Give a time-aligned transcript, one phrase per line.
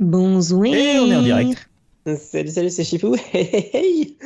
[0.00, 0.64] Bonjour.
[0.64, 1.68] Et on est en direct.
[2.16, 3.14] Salut, salut, c'est Chipou.
[3.32, 4.16] Hey, hey.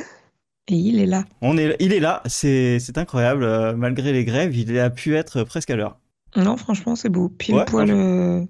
[0.67, 1.25] Et il est là.
[1.41, 3.43] On est, il est là, c'est c'est incroyable.
[3.43, 5.99] euh, malgré les grèves, il a pu être presque à l'heure.
[6.35, 7.29] Non, franchement, c'est beau.
[7.29, 7.91] Pile Ouais, poil.
[7.91, 8.45] euh, Au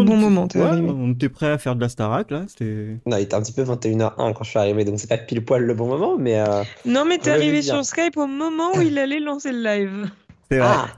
[0.00, 0.90] on bon était- moment, t'es ouais, arrivé.
[0.90, 2.44] On était prêt à faire de la Starac là.
[2.48, 2.96] C'était.
[3.06, 5.44] Non, il était un petit peu 21h01 quand je suis arrivé, donc c'est pas pile
[5.44, 6.40] poil le bon moment, mais.
[6.40, 10.10] euh, Non, mais t'es arrivé sur Skype au moment où il allait lancer le live.
[10.50, 10.68] C'est vrai.
[10.68, 10.88] Ah,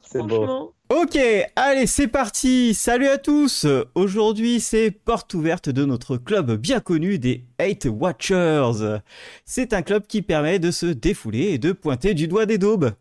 [0.00, 0.73] c'est beau.
[0.90, 1.18] Ok,
[1.56, 2.74] allez, c'est parti.
[2.74, 3.66] Salut à tous.
[3.94, 8.98] Aujourd'hui, c'est porte ouverte de notre club bien connu des Hate Watchers.
[9.46, 12.92] C'est un club qui permet de se défouler et de pointer du doigt des daubes.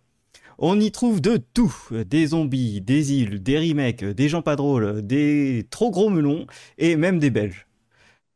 [0.59, 5.05] On y trouve de tout, des zombies, des îles, des remakes, des gens pas drôles,
[5.05, 6.47] des trop gros melons
[6.77, 7.67] et même des Belges.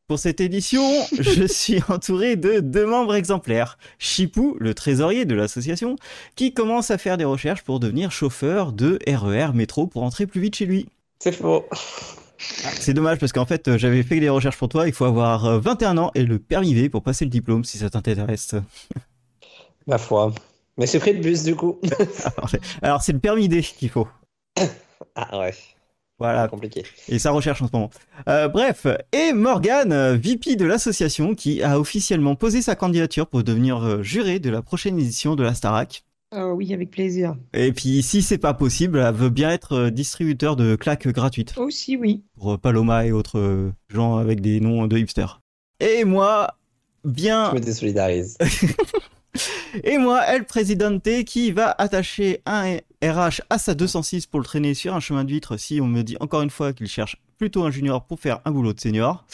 [0.07, 0.83] Pour cette édition,
[1.19, 3.77] je suis entouré de deux membres exemplaires.
[3.99, 5.97] Chipou, le trésorier de l'association,
[6.35, 10.39] qui commence à faire des recherches pour devenir chauffeur de RER métro pour entrer plus
[10.39, 10.87] vite chez lui.
[11.19, 11.65] C'est faux.
[12.37, 15.45] C'est dommage parce qu'en fait euh, j'avais fait des recherches pour toi, il faut avoir
[15.45, 18.53] euh, 21 ans et le permis V pour passer le diplôme si ça t'intéresse.
[19.87, 20.31] Ma foi.
[20.77, 21.79] Mais j'ai pris le bus du coup.
[22.47, 24.07] C'est- Alors c'est le permis D qu'il faut.
[25.15, 25.53] Ah ouais,
[26.19, 26.83] Voilà, compliqué.
[27.09, 27.91] et ça recherche en ce moment.
[28.27, 33.43] Euh, bref, et Morgane, euh, VP de l'association, qui a officiellement posé sa candidature pour
[33.43, 36.03] devenir euh, juré de la prochaine édition de la Starac.
[36.33, 37.35] Euh, oui, avec plaisir.
[37.53, 41.57] Et puis si c'est pas possible, elle veut bien être distributeur de claques gratuites.
[41.57, 42.23] Aussi, oui.
[42.37, 45.39] pour Paloma et autres gens avec des noms de hipsters.
[45.79, 46.55] Et moi,
[47.05, 48.37] bien, Je me désolidarise.
[49.83, 54.73] et moi, El Presidente, qui va attacher un RH à sa 206 pour le traîner
[54.73, 57.71] sur un chemin d'huître si on me dit encore une fois qu'il cherche plutôt un
[57.71, 59.25] junior pour faire un boulot de senior.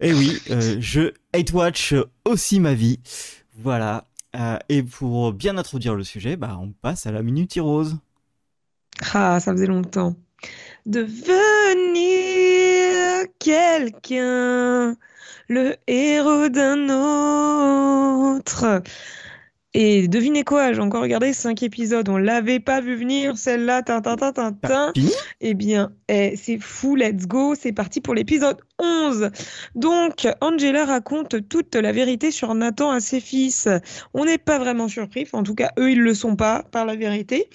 [0.00, 3.00] Et oui, euh, je hate watch aussi ma vie.
[3.56, 4.04] Voilà.
[4.34, 7.98] Euh, et pour bien introduire le sujet, bah, on passe à la minute rose.
[9.14, 10.16] Ah, ça faisait longtemps.
[10.86, 12.12] Devenir
[13.38, 14.96] quelqu'un,
[15.48, 16.88] le héros d'un
[18.38, 18.82] autre.
[19.74, 24.16] Et devinez quoi, j'ai encore regardé cinq épisodes, on l'avait pas vu venir, celle-là, tintin,
[24.16, 24.92] tintin, tintin.
[24.94, 29.30] Fini Eh bien, eh, c'est fou, let's go, c'est parti pour l'épisode 11.
[29.74, 33.66] Donc, Angela raconte toute la vérité sur Nathan à ses fils.
[34.12, 36.94] On n'est pas vraiment surpris, en tout cas, eux, ils le sont pas par la
[36.94, 37.48] vérité.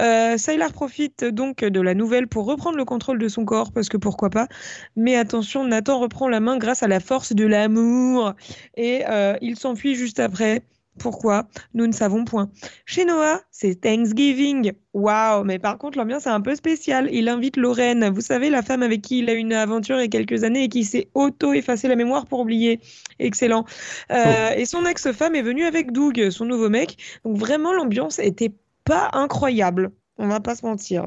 [0.00, 3.88] Euh, Sylar profite donc de la nouvelle pour reprendre le contrôle de son corps, parce
[3.88, 4.48] que pourquoi pas.
[4.96, 8.34] Mais attention, Nathan reprend la main grâce à la force de l'amour.
[8.76, 10.64] Et euh, il s'enfuit juste après.
[10.98, 12.50] Pourquoi Nous ne savons point.
[12.84, 14.72] Chez Noah, c'est Thanksgiving.
[14.92, 17.08] Waouh, mais par contre, l'ambiance est un peu spéciale.
[17.12, 20.02] Il invite Lorraine, vous savez, la femme avec qui il a eu une aventure il
[20.02, 22.80] y a quelques années et qui s'est auto-effacé la mémoire pour oublier.
[23.18, 23.64] Excellent.
[24.10, 26.98] Euh, Et son ex-femme est venue avec Doug, son nouveau mec.
[27.24, 28.52] Donc vraiment, l'ambiance était
[28.84, 29.92] pas incroyable.
[30.18, 31.06] On va pas se mentir.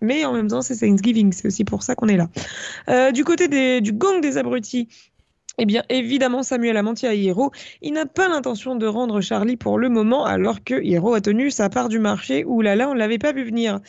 [0.00, 2.28] Mais en même temps, c'est Thanksgiving, c'est aussi pour ça qu'on est là.
[2.88, 4.88] Euh, du côté des- du gang des abrutis,
[5.58, 7.50] eh bien, évidemment, Samuel a menti à Hiro.
[7.80, 11.50] Il n'a pas l'intention de rendre Charlie pour le moment, alors que Hiro a tenu
[11.50, 12.44] sa part du marché.
[12.44, 13.80] Ouh là là, on l'avait pas vu venir.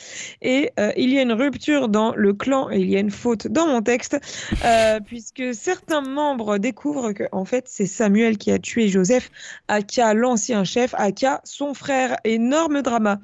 [0.41, 3.11] Et euh, il y a une rupture dans le clan et il y a une
[3.11, 4.17] faute dans mon texte,
[4.63, 9.29] euh, puisque certains membres découvrent que, en fait, c'est Samuel qui a tué Joseph,
[9.67, 12.16] aka l'ancien chef, aka son frère.
[12.23, 13.19] Énorme drama.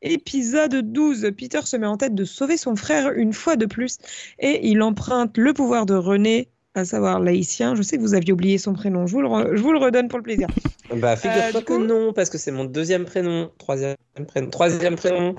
[0.00, 1.30] Épisode 12.
[1.36, 3.98] Peter se met en tête de sauver son frère une fois de plus
[4.38, 7.74] et il emprunte le pouvoir de René, à savoir l'haïtien.
[7.74, 9.06] Je sais que vous aviez oublié son prénom.
[9.06, 10.48] Je vous le, re- je vous le redonne pour le plaisir.
[10.94, 13.50] Bah, figure-toi du que coup- non, parce que c'est mon deuxième prénom.
[13.58, 13.96] Troisième
[14.26, 14.50] prénom.
[14.50, 15.34] Troisième prénom.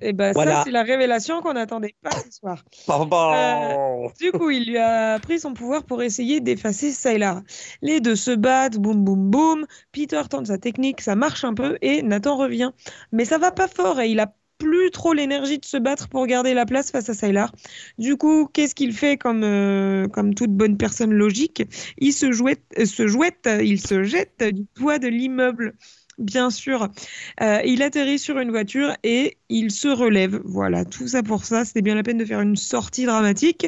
[0.00, 0.56] Et ben Voilà.
[0.56, 2.62] ça, c'est la révélation qu'on n'attendait pas ce soir.
[2.86, 4.10] Pardon.
[4.20, 7.40] Du coup, il lui a pris son pouvoir pour essayer d'effacer Sylar.
[7.80, 9.66] Les deux se battent, boum boum boum.
[9.92, 12.72] Peter tente sa technique, ça marche un peu et Nathan revient.
[13.12, 16.26] Mais ça va pas fort et il a plus trop l'énergie de se battre pour
[16.26, 17.52] garder la place face à Sylar.
[17.98, 21.62] Du coup, qu'est-ce qu'il fait comme, euh, comme toute bonne personne logique?
[21.98, 25.74] Il se jouette, euh, se jouette, il se jette du toit de l'immeuble.
[26.16, 26.88] Bien sûr,
[27.42, 30.40] Euh, il atterrit sur une voiture et il se relève.
[30.44, 31.64] Voilà, tout ça pour ça.
[31.64, 33.66] C'était bien la peine de faire une sortie dramatique.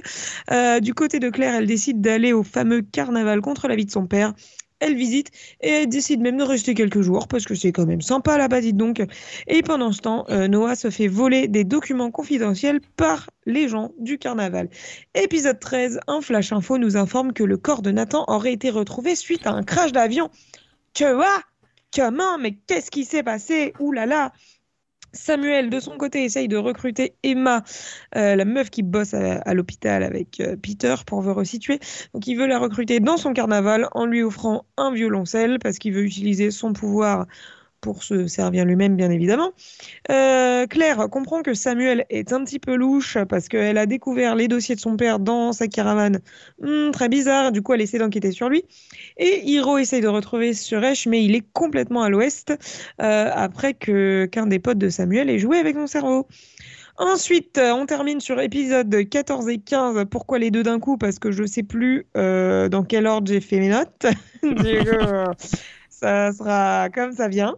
[0.83, 4.07] Du côté de Claire, elle décide d'aller au fameux carnaval contre la vie de son
[4.07, 4.33] père.
[4.81, 5.31] Elle visite
[5.61, 8.61] et elle décide même de rester quelques jours parce que c'est quand même sympa là-bas,
[8.61, 9.03] dites donc.
[9.47, 13.93] Et pendant ce temps, euh, Noah se fait voler des documents confidentiels par les gens
[13.99, 14.69] du carnaval.
[15.15, 19.17] Épisode 13, un flash info nous informe que le corps de Nathan aurait été retrouvé
[19.17, 20.31] suite à un crash d'avion.
[20.95, 21.41] Que quoi
[21.95, 22.37] Comment?
[22.39, 23.73] Mais qu'est-ce qui s'est passé?
[23.81, 24.33] Ouh là là
[25.17, 27.65] Samuel, de son côté, essaye de recruter Emma,
[28.17, 31.81] euh, la meuf qui bosse à, l'hôpital avec euh, Peter pour vous resituer.
[32.15, 35.95] Donc, il veut la recruter dans son carnaval en lui offrant un violoncelle parce qu'il
[35.95, 37.27] veut utiliser son pouvoir
[37.81, 39.53] pour se servir lui-même, bien évidemment.
[40.11, 44.49] Euh, Claire comprend que Samuel est un petit peu louche parce qu'elle a découvert les
[44.49, 46.21] dossiers de son père dans sa caravane.
[46.61, 48.65] Hmm, très bizarre, du coup, elle essaie d'enquêter sur lui.
[49.17, 52.53] Et Hiro essaye de retrouver Suresh, mais il est complètement à l'ouest
[53.01, 56.27] euh, après que qu'un des potes de Samuel ait joué avec son cerveau.
[56.99, 60.07] Ensuite, on termine sur épisode 14 et 15.
[60.11, 60.97] Pourquoi les deux d'un coup?
[60.97, 64.07] Parce que je ne sais plus euh, dans quel ordre j'ai fait mes notes.
[65.99, 67.57] ça sera comme ça vient.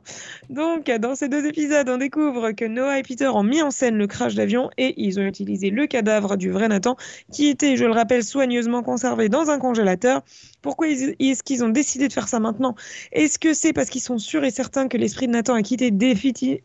[0.49, 3.97] Donc, dans ces deux épisodes, on découvre que Noah et Peter ont mis en scène
[3.97, 6.97] le crash d'avion et ils ont utilisé le cadavre du vrai Nathan,
[7.33, 10.23] qui était, je le rappelle, soigneusement conservé dans un congélateur.
[10.63, 12.77] Pourquoi est-ce qu'ils ont décidé de faire ça maintenant?
[13.11, 15.91] Est-ce que c'est parce qu'ils sont sûrs et certains que l'esprit de Nathan a quitté
[15.91, 16.57] définitivement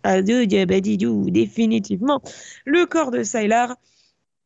[2.66, 3.76] le corps de Sylar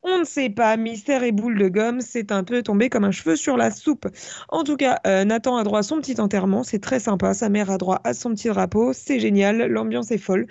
[0.07, 3.12] on ne sait pas, mystère et boule de gomme, c'est un peu tombé comme un
[3.12, 4.07] cheveu sur la soupe.
[4.50, 7.33] En tout cas, euh, Nathan a droit à son petit enterrement, c'est très sympa.
[7.33, 10.48] Sa mère a droit à son petit drapeau, c'est génial, l'ambiance est folle.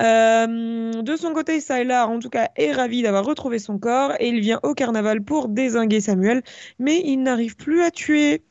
[0.00, 4.28] Euh, de son côté, Sylar, en tout cas, est ravi d'avoir retrouvé son corps et
[4.28, 6.42] il vient au carnaval pour désinguer Samuel,
[6.78, 8.42] mais il n'arrive plus à tuer.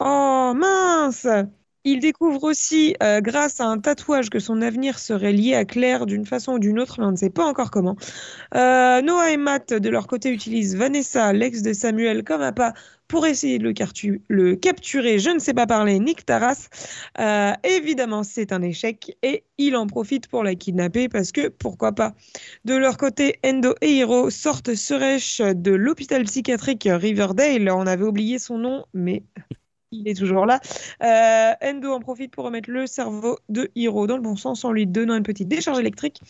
[0.00, 1.26] Oh mince
[1.86, 6.04] il découvre aussi, euh, grâce à un tatouage, que son avenir serait lié à Claire
[6.04, 7.94] d'une façon ou d'une autre, mais on ne sait pas encore comment.
[8.56, 12.74] Euh, Noah et Matt, de leur côté, utilisent Vanessa, l'ex de Samuel, comme appât
[13.06, 15.20] pour essayer de le, capturer.
[15.20, 16.68] Je ne sais pas parler, Nick Taras.
[17.20, 21.92] Euh, évidemment, c'est un échec et il en profite pour la kidnapper parce que pourquoi
[21.92, 22.14] pas.
[22.64, 27.70] De leur côté, Endo et Hiro sortent Suresh de l'hôpital psychiatrique Riverdale.
[27.70, 29.22] On avait oublié son nom, mais
[29.92, 30.60] il est toujours là.
[31.02, 34.72] Euh, Endo en profite pour remettre le cerveau de Hiro dans le bon sens en
[34.72, 36.20] lui donnant une petite décharge électrique.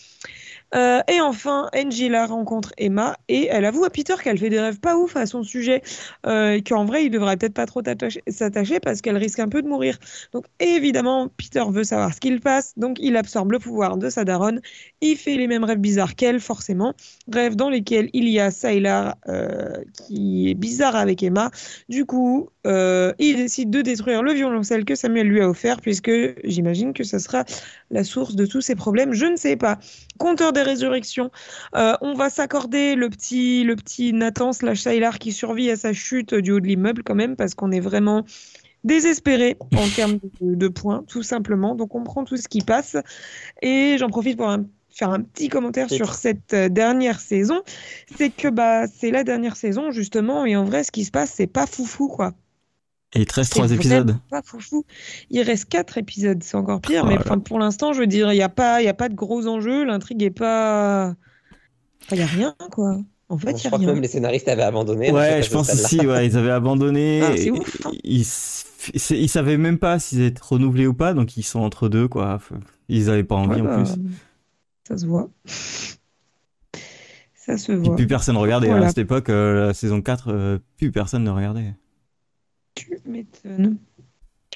[0.75, 4.81] Euh, et enfin, Angela rencontre Emma et elle avoue à Peter qu'elle fait des rêves
[4.81, 5.83] pas ouf à son sujet,
[6.27, 7.83] euh, qu'en vrai il devrait peut-être pas trop
[8.29, 9.99] s'attacher parce qu'elle risque un peu de mourir.
[10.33, 14.25] Donc évidemment, Peter veut savoir ce qu'il passe, donc il absorbe le pouvoir de sa
[14.25, 14.61] daronne.
[15.01, 16.95] Il fait les mêmes rêves bizarres qu'elle, forcément.
[17.33, 21.51] Rêves dans lesquels il y a Sylar euh, qui est bizarre avec Emma.
[21.89, 26.11] Du coup, euh, il décide de détruire le violoncelle que Samuel lui a offert, puisque
[26.45, 27.45] j'imagine que ça sera
[27.91, 29.13] la source de tous ses problèmes.
[29.13, 29.79] Je ne sais pas.
[30.19, 31.31] Compteur des résurrections,
[31.75, 35.93] euh, on va s'accorder le petit, le petit Nathan slash Sylar qui survit à sa
[35.93, 38.25] chute du haut de l'immeuble quand même, parce qu'on est vraiment
[38.85, 41.75] désespéré en termes de, points, tout simplement.
[41.75, 42.97] Donc on prend tout ce qui passe.
[43.63, 44.57] Et j'en profite pour
[44.91, 47.63] faire un petit commentaire sur cette euh, dernière saison.
[48.17, 51.33] C'est que bah, c'est la dernière saison, justement, et en vrai, ce qui se passe,
[51.35, 52.33] c'est pas foufou, quoi.
[53.17, 54.17] Et il te reste trois épisodes.
[54.31, 54.85] Pas foufou.
[55.31, 57.07] Il reste quatre épisodes, c'est encore pire.
[57.07, 59.47] mais pour l'instant, je veux dire, il n'y a, pas, y a pas de gros
[59.47, 59.85] enjeux.
[59.85, 61.15] L'intrigue est pas.
[62.13, 62.99] Il n'y a rien, quoi.
[63.29, 63.87] En fait, il y a rien.
[63.87, 65.11] que même les scénaristes avaient abandonné.
[65.11, 67.23] Ouais, je pense aussi, ouais, ils avaient abandonné.
[67.23, 67.85] Ah, c'est ouf.
[67.85, 67.91] Hein.
[68.05, 68.25] Ils,
[68.95, 72.39] ils, savaient même pas s'ils étaient renouvelés ou pas, donc ils sont entre deux, quoi.
[72.89, 73.97] Ils n'avaient pas envie en bah, plus.
[74.87, 75.29] Ça se voit.
[77.35, 77.97] Ça se voit.
[77.97, 78.71] plus personne regardait.
[78.71, 81.75] Hein, à cette époque, euh, la saison 4, euh, plus personne ne regardait.
[82.77, 83.79] Tu m'étonnes.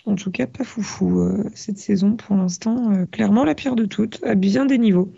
[0.06, 2.92] En tout cas, pas foufou euh, cette saison pour l'instant.
[2.92, 5.12] Euh, clairement la pire de toutes, à bien des niveaux.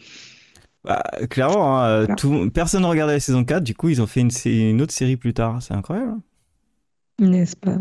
[0.85, 4.07] Bah, clairement, hein, euh, tout, personne ne regardait la saison 4, du coup ils ont
[4.07, 5.63] fait une, une autre série plus tard.
[5.63, 6.13] C'est incroyable.
[6.13, 6.23] Hein.
[7.21, 7.79] N'est-ce pas?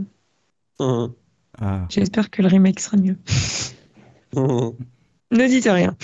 [0.80, 1.14] Mmh.
[1.60, 1.86] ah.
[1.90, 3.18] J'espère que le remake sera mieux.
[4.36, 4.70] Mmh.
[5.32, 5.96] ne dites rien.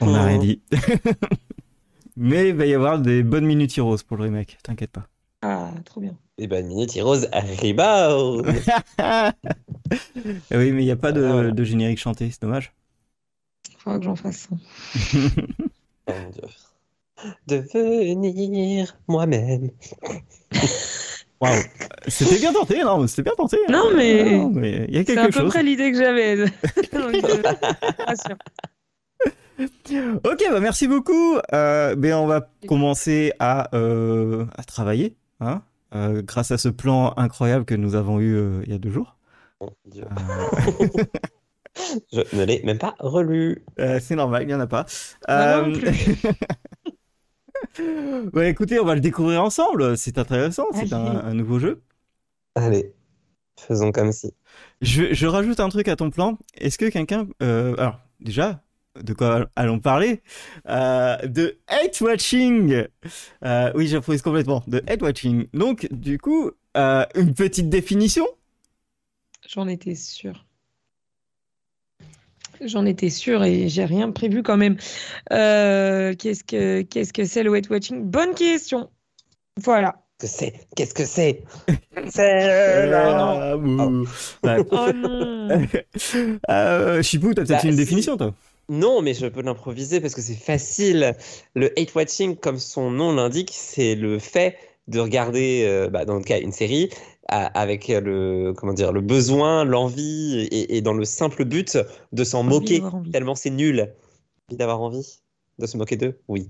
[0.00, 0.62] On n'a rien dit.
[2.16, 5.08] Mais il va y avoir des bonnes minutes heroes pour le remake, t'inquiète pas.
[5.42, 6.16] Ah, trop bien.
[6.38, 8.42] Et ben, Minute Heroes arriba Oui,
[10.50, 12.72] mais il n'y a pas de, de, générique chanté, c'est dommage.
[13.70, 14.48] Il faudra que j'en fasse.
[14.50, 14.56] oh
[16.08, 16.42] mon dieu.
[17.46, 19.70] Devenir moi-même.
[21.40, 21.62] Waouh,
[22.08, 23.58] c'était bien tenté, non C'était bien tenté.
[23.68, 23.72] Hein.
[23.72, 25.30] Non, mais il y a quelque chose.
[25.32, 26.42] C'est à peu près l'idée que j'avais.
[30.24, 31.38] ok, bah merci beaucoup.
[31.52, 35.62] Euh, ben on va commencer à, euh, à travailler, hein
[35.94, 38.90] euh, grâce à ce plan incroyable que nous avons eu euh, il y a deux
[38.90, 39.16] jours.
[39.86, 40.04] Dieu.
[40.04, 41.04] Euh.
[42.12, 43.64] Je ne l'ai même pas relu.
[44.00, 44.84] c'est normal, il n'y en a pas.
[48.32, 49.96] bah, écoutez, on va le découvrir ensemble.
[49.96, 51.80] C'est intéressant, c'est un, nouveau jeu.
[52.54, 52.92] Allez,
[53.56, 54.34] faisons comme si.
[54.80, 56.36] Je, je rajoute un truc à ton plan.
[56.54, 57.28] Est-ce que quelqu'un...
[57.40, 58.60] alors, déjà,
[59.02, 60.22] de quoi allons parler
[60.68, 62.84] euh, De hate watching.
[63.44, 64.62] Euh, oui, j'improvise complètement.
[64.66, 65.46] De hate watching.
[65.54, 68.26] Donc, du coup, euh, une petite définition?
[69.48, 70.44] J'en étais sûr.
[72.60, 74.76] J'en étais sûr et j'ai rien prévu quand même.
[75.30, 78.02] qu'est-ce que qu'est-ce que c'est le hate watching?
[78.02, 78.90] Bonne question.
[79.62, 79.94] Voilà.
[80.18, 81.42] que c'est Qu'est-ce que c'est?
[82.10, 83.50] C'est là.
[83.52, 83.56] Ah.
[83.56, 84.64] Ouais.
[84.70, 85.48] Oh non
[86.50, 88.34] Euh, Chipou, t'as peut-être Bah, une définition, toi?
[88.68, 91.16] Non, mais je peux l'improviser parce que c'est facile.
[91.54, 94.56] Le hate watching, comme son nom l'indique, c'est le fait
[94.88, 96.90] de regarder, euh, bah, dans le cas, une série
[97.28, 101.78] à- avec le, comment dire, le besoin, l'envie et, et dans le simple but
[102.12, 102.82] de s'en moquer
[103.12, 103.92] tellement c'est nul.
[104.48, 105.18] Envie d'avoir envie?
[105.58, 106.18] De se moquer d'eux?
[106.28, 106.48] Oui.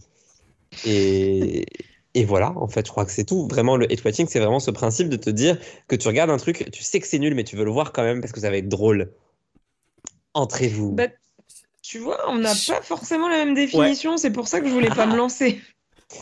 [0.86, 1.66] Et,
[2.14, 3.46] et voilà, en fait, je crois que c'est tout.
[3.48, 6.36] Vraiment, le hate watching, c'est vraiment ce principe de te dire que tu regardes un
[6.36, 8.40] truc, tu sais que c'est nul, mais tu veux le voir quand même parce que
[8.40, 9.12] ça va être drôle.
[10.34, 10.92] Entrez-vous.
[10.92, 11.08] Bah,
[11.88, 14.90] Tu vois, on n'a pas forcément la même définition, c'est pour ça que je voulais
[14.90, 15.62] pas me lancer.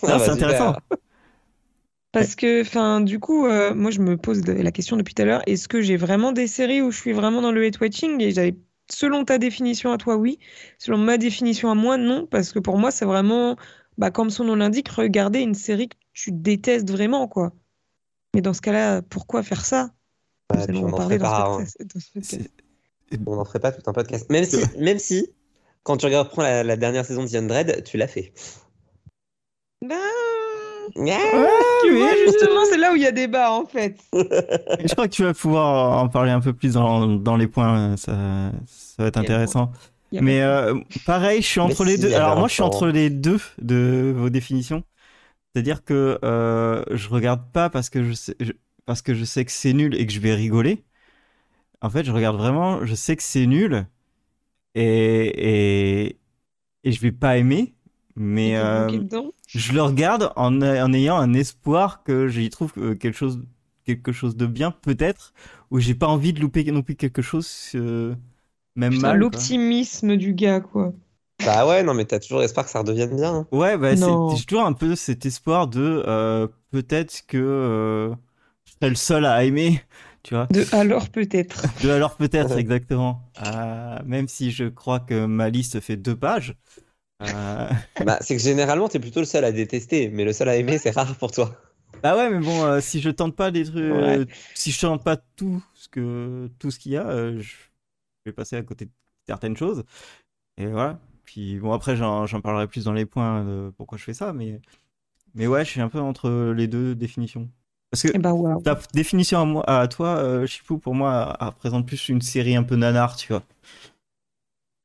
[0.02, 0.48] Ah, bah, c'est super.
[0.48, 0.76] intéressant.
[2.10, 5.24] Parce que, enfin, du coup, euh, moi, je me pose la question depuis tout à
[5.24, 8.20] l'heure, est-ce que j'ai vraiment des séries où je suis vraiment dans le hate watching?
[8.20, 8.56] Et j'avais,
[8.90, 10.40] selon ta définition à toi, oui.
[10.78, 12.26] Selon ma définition à moi, non.
[12.26, 13.54] Parce que pour moi, c'est vraiment,
[13.96, 17.52] bah, comme son nom l'indique, regarder une série que tu détestes vraiment, quoi.
[18.34, 19.90] Mais dans ce cas-là, pourquoi faire ça?
[20.52, 20.96] Ouais, on en
[23.44, 24.28] ferait pas tout un podcast.
[24.30, 25.30] Même si, même si
[25.86, 28.32] quand tu regardes prends la, la dernière saison de The Undead, tu l'as fait.
[29.82, 29.96] Bah,
[30.96, 31.18] Yeah.
[31.78, 31.98] tu oui.
[31.98, 33.98] vois, justement, c'est là où il y a débat, en fait.
[34.78, 37.96] Je crois que tu vas pouvoir en parler un peu plus dans, dans les points,
[37.96, 39.72] ça, ça va être intéressant.
[40.18, 42.14] Mais euh, pareil, je suis entre Mais les si, deux.
[42.14, 44.84] Alors moi, je suis entre les deux de vos définitions.
[45.54, 48.52] C'est-à-dire que euh, je regarde pas parce que je sais, je-
[48.86, 50.84] parce que je sais que c'est nul et que je vais rigoler.
[51.82, 53.86] En fait, je regarde vraiment, je sais que c'est nul
[54.76, 56.18] et, et,
[56.84, 57.74] et je vais pas aimer,
[58.16, 58.88] mais euh,
[59.48, 63.42] je le regarde en, en ayant un espoir que j'y trouve euh, quelque chose,
[63.84, 65.34] quelque chose de bien, peut-être,
[65.70, 68.14] où j'ai pas envie de louper non plus quelque chose, euh,
[68.76, 69.18] même Putain, mal.
[69.20, 70.92] l'optimisme du gars, quoi.
[71.44, 73.34] Bah ouais, non, mais t'as toujours espoir que ça redevienne bien.
[73.34, 73.46] hein.
[73.52, 78.10] Ouais, bah, j'ai toujours un peu cet espoir de euh, peut-être que euh,
[78.64, 79.80] je serai le seul à aimer,
[80.26, 80.46] tu vois.
[80.46, 81.62] De alors peut-être.
[81.84, 83.22] De alors peut-être, exactement.
[83.46, 86.56] Euh, même si je crois que ma liste fait deux pages.
[87.22, 87.68] Euh,
[88.04, 90.78] Bah, c'est que généralement, t'es plutôt le seul à détester, mais le seul à aimer,
[90.78, 91.54] c'est rare pour toi.
[92.02, 94.26] Bah ouais, mais bon, euh, si je tente pas des trucs, Ouais.
[94.54, 97.54] si je tente pas tout ce que tout ce qu'il y a, euh, je
[98.26, 98.90] vais passer à côté de
[99.26, 99.84] certaines choses.
[100.58, 100.98] Et voilà.
[101.24, 104.32] Puis bon, après, j'en j'en parlerai plus dans les points de pourquoi je fais ça,
[104.34, 104.60] mais
[105.34, 107.48] mais ouais, je suis un peu entre les deux définitions.
[107.90, 108.62] Parce que Eh bah waouh.
[108.62, 112.62] ta définition à, moi, à toi, euh, Chipou, pour moi, représente plus une série un
[112.62, 113.42] peu nanar, tu vois.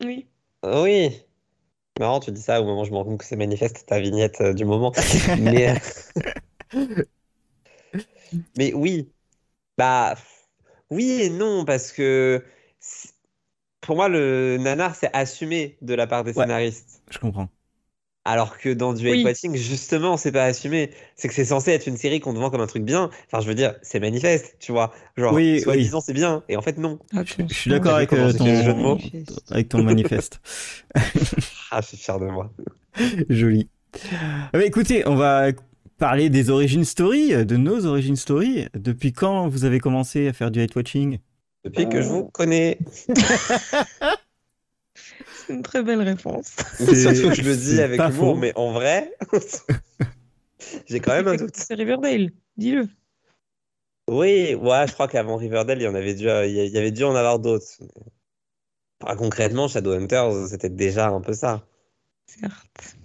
[0.03, 0.27] Oui.
[0.63, 1.24] Oui.
[2.00, 4.00] Marrant, tu dis ça au moment où je me rends compte que c'est manifeste ta
[4.00, 4.93] vignette euh, du moment.
[5.39, 5.75] Mais,
[8.58, 9.12] mais oui.
[9.77, 10.15] Bah,
[10.91, 12.43] oui et non, parce que
[13.81, 16.43] pour moi, le nanar, c'est assumé de la part des Ouais.
[16.43, 17.01] scénaristes.
[17.10, 17.50] Je comprends.
[18.24, 19.20] Alors que dans du Oui.
[19.20, 20.92] hate watching, justement, c'est pas assumé.
[21.16, 23.10] C'est que c'est censé être une série qu'on te vend comme un truc bien.
[23.28, 24.94] Enfin, je veux dire, c'est manifeste, tu vois.
[25.18, 26.44] Genre, Oui, soi-disant, c'est bien.
[26.48, 27.00] Et en fait, non.
[27.13, 29.00] Je, je suis d'accord avec, euh, ton, le jeu de mots.
[29.50, 30.40] avec ton manifeste.
[31.74, 32.51] Ah, je suis fier de moi.
[33.30, 33.70] Joli.
[34.54, 35.51] Ah écoutez, on va
[35.98, 38.68] parler des origin story, de nos origin story.
[38.74, 41.20] Depuis quand vous avez commencé à faire du hate watching?
[41.63, 42.78] Depuis que je vous connais.
[45.51, 46.55] C'est une très belle réponse.
[46.77, 48.39] C'est- Surtout que je le dis avec pas humour, faux.
[48.39, 49.13] mais en vrai,
[50.88, 51.55] j'ai quand même un doute.
[51.58, 52.88] C'est Riverdale, dis-le.
[54.10, 57.03] Oui, ouais, je crois qu'avant Riverdale, il y en avait dû, il y avait dû
[57.03, 57.65] en avoir d'autres.
[59.01, 61.65] Enfin, concrètement, Shadowhunters, c'était déjà un peu ça.
[62.27, 62.96] Certes.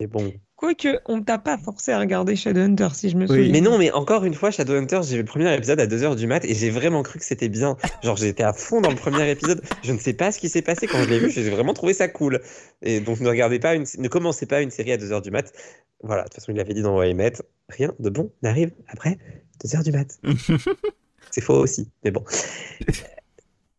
[0.00, 0.32] Mais bon.
[0.58, 3.28] Quoique, on t'a pas forcé à regarder Shadowhunter, si je me Oui.
[3.28, 3.52] souviens.
[3.52, 6.26] Mais non, mais encore une fois, Shadowhunters, j'ai vu le premier épisode à 2h du
[6.26, 7.76] mat et j'ai vraiment cru que c'était bien.
[8.02, 9.62] Genre, j'étais à fond dans le premier épisode.
[9.84, 11.94] Je ne sais pas ce qui s'est passé quand je l'ai vu, j'ai vraiment trouvé
[11.94, 12.40] ça cool.
[12.82, 15.52] Et donc, ne regardez pas une, ne commencez pas une série à 2h du mat.
[16.02, 17.34] Voilà, de toute façon, il l'avait dit dans Met,
[17.68, 19.16] rien de bon n'arrive après
[19.64, 20.18] 2h du mat.
[21.30, 22.24] C'est faux aussi, mais bon.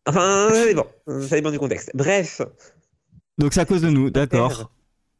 [0.06, 0.86] Enfin, c'est bon,
[1.28, 1.90] ça dépend du contexte.
[1.94, 2.40] Bref,
[3.38, 4.72] Donc c'est à cause de nous, d'accord.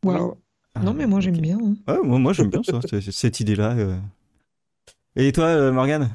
[0.04, 0.36] Waouh.
[0.78, 1.58] Non, mais moi j'aime bien.
[1.62, 1.74] hein.
[1.88, 3.72] Ouais, moi, moi j'aime bien ça, cette idée-là.
[3.76, 3.98] euh.
[5.16, 6.10] Et toi, euh, Morgane?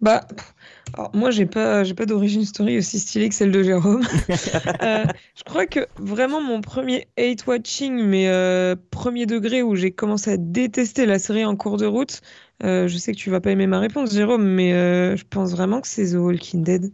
[0.00, 0.26] Bah,
[0.94, 4.02] alors, moi j'ai pas, j'ai pas d'origine story aussi stylée que celle de Jérôme.
[4.82, 5.04] Euh,
[5.36, 10.30] je crois que vraiment mon premier hate watching, mais euh, premier degré où j'ai commencé
[10.32, 12.22] à détester la série en cours de route.
[12.62, 15.50] euh, je sais que tu vas pas aimer ma réponse, Jérôme, mais euh, je pense
[15.50, 16.92] vraiment que c'est The Walking Dead.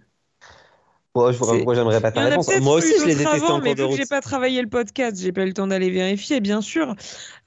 [1.16, 2.50] Moi, j'aimerais pas ta réponse.
[2.60, 3.96] Moi aussi, je les détestais avant, en cours de route.
[3.96, 6.94] j'ai pas travaillé le podcast, j'ai pas eu le temps d'aller vérifier, bien sûr.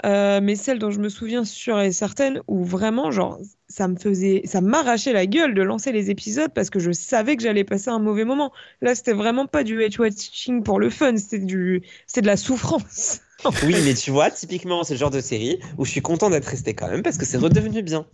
[0.06, 3.96] Euh, mais celle dont je me souviens sûre et certaine, où vraiment, genre, ça me
[3.98, 7.64] faisait, ça m'arrachait la gueule de lancer les épisodes parce que je savais que j'allais
[7.64, 8.52] passer un mauvais moment.
[8.82, 12.38] Là, c'était vraiment pas du hate watching pour le fun, c'était du, c'est de la
[12.38, 13.20] souffrance.
[13.64, 16.46] Oui, mais tu vois, typiquement, c'est le genre de série où je suis content d'être
[16.48, 18.06] resté quand même parce que c'est redevenu bien.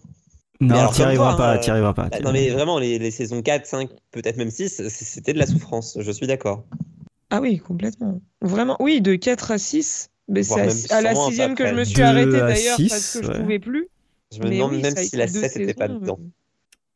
[0.62, 2.08] Non, t'y comme arriveras hein, t'y arriveras pas.
[2.10, 5.46] Bah, non, mais vraiment, les, les saisons 4, 5, peut-être même 6, c'était de la
[5.46, 6.66] souffrance, je suis d'accord.
[7.30, 8.22] Ah oui, complètement.
[8.42, 10.10] Vraiment, oui, de 4 à 6.
[10.28, 13.32] Mais c'est à, à la sixième que je me suis à d'ailleurs parce que je
[13.32, 13.40] ouais.
[13.42, 13.90] pouvais plus.
[14.34, 16.20] Je me Mais demande oui, même si la deux 7 n'était pas dedans.
[16.20, 16.30] euh,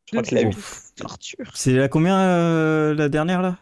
[0.06, 0.58] Je crois que la saisons.
[0.58, 0.94] 8.
[0.96, 1.52] Torture.
[1.54, 3.60] C'est la combien euh, la dernière là?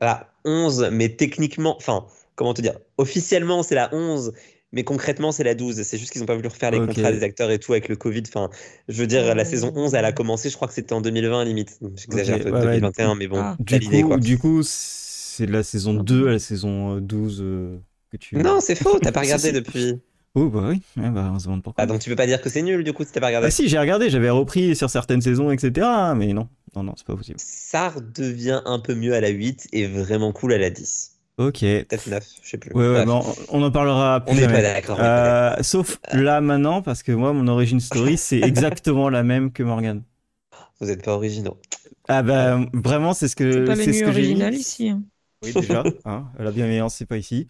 [0.00, 4.32] La 11, mais techniquement, enfin, comment te dire, officiellement c'est la 11,
[4.72, 5.82] mais concrètement c'est la 12.
[5.82, 7.96] C'est juste qu'ils n'ont pas voulu refaire les contrats des acteurs et tout avec le
[7.96, 8.22] Covid.
[8.28, 8.50] Enfin,
[8.88, 11.44] je veux dire, la saison 11, elle a commencé, je crois que c'était en 2020
[11.44, 11.78] limite.
[11.80, 12.80] Donc, J'exagère un peu, ouais, ouais.
[12.80, 13.56] 2021, mais bon, Ah.
[13.66, 14.16] t'as Du l'idée coup, quoi.
[14.18, 17.78] du coup, c'est de la saison 2 à la saison euh, 12 euh,
[18.12, 18.36] que tu.
[18.36, 20.00] Non, c'est faux, t'as pas regardé depuis.
[20.36, 21.82] Oh bah oui, Ouais, bah, on se demande pourquoi.
[21.82, 23.48] Ah, donc tu peux pas dire que c'est nul du coup si t'as pas regardé.
[23.48, 25.84] Ah si, j'ai regardé, j'avais repris sur certaines saisons, etc.
[26.14, 27.38] Mais non, non, non, c'est pas possible.
[27.40, 31.16] Ça redevient un peu mieux à la 8 et vraiment cool à la 10.
[31.38, 31.62] Ok.
[31.62, 32.74] Ouais, Peut-être 9, je sais plus.
[32.74, 33.12] ouais, mais
[33.50, 34.98] on, en parlera plus on n'est pas d'accord.
[34.98, 35.58] on n'est pas d'accord.
[35.58, 39.62] Euh, sauf là maintenant, parce que moi, mon origin story, c'est exactement la même que
[39.62, 40.02] Morgan.
[40.80, 41.58] Vous êtes pas originaux.
[42.08, 44.88] Ah bah vraiment, c'est ce que C'est ce que originales ici.
[44.88, 45.02] hein.
[45.42, 45.84] Oui, déjà.
[46.04, 47.46] hein, la bienveillance, c'est pas ici.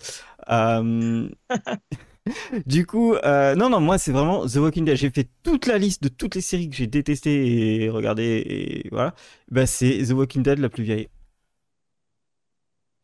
[0.50, 1.28] Euh,
[2.66, 4.96] du coup, euh, non, non, moi, c'est vraiment The Walking Dead.
[4.96, 8.44] J'ai fait toute la liste de toutes les séries que j'ai détestées et regardées,
[8.84, 9.14] et voilà.
[9.50, 11.08] Bah, c'est The Walking Dead la plus vieille.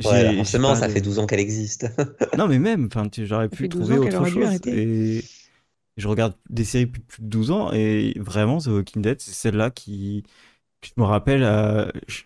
[0.04, 1.86] Ouais, forcément, pas ça de- fait 12 ans qu'elle existe.
[2.38, 2.88] Non, mais même,
[3.24, 4.60] j'aurais pu fait 12 trouver ans qu'elle autre chose.
[4.66, 5.22] Et
[5.96, 9.32] je regarde des séries depuis plus de 12 ans, et vraiment, The Walking Dead, c'est
[9.34, 10.24] celle-là qui,
[10.82, 12.22] je me rappelle, euh, je,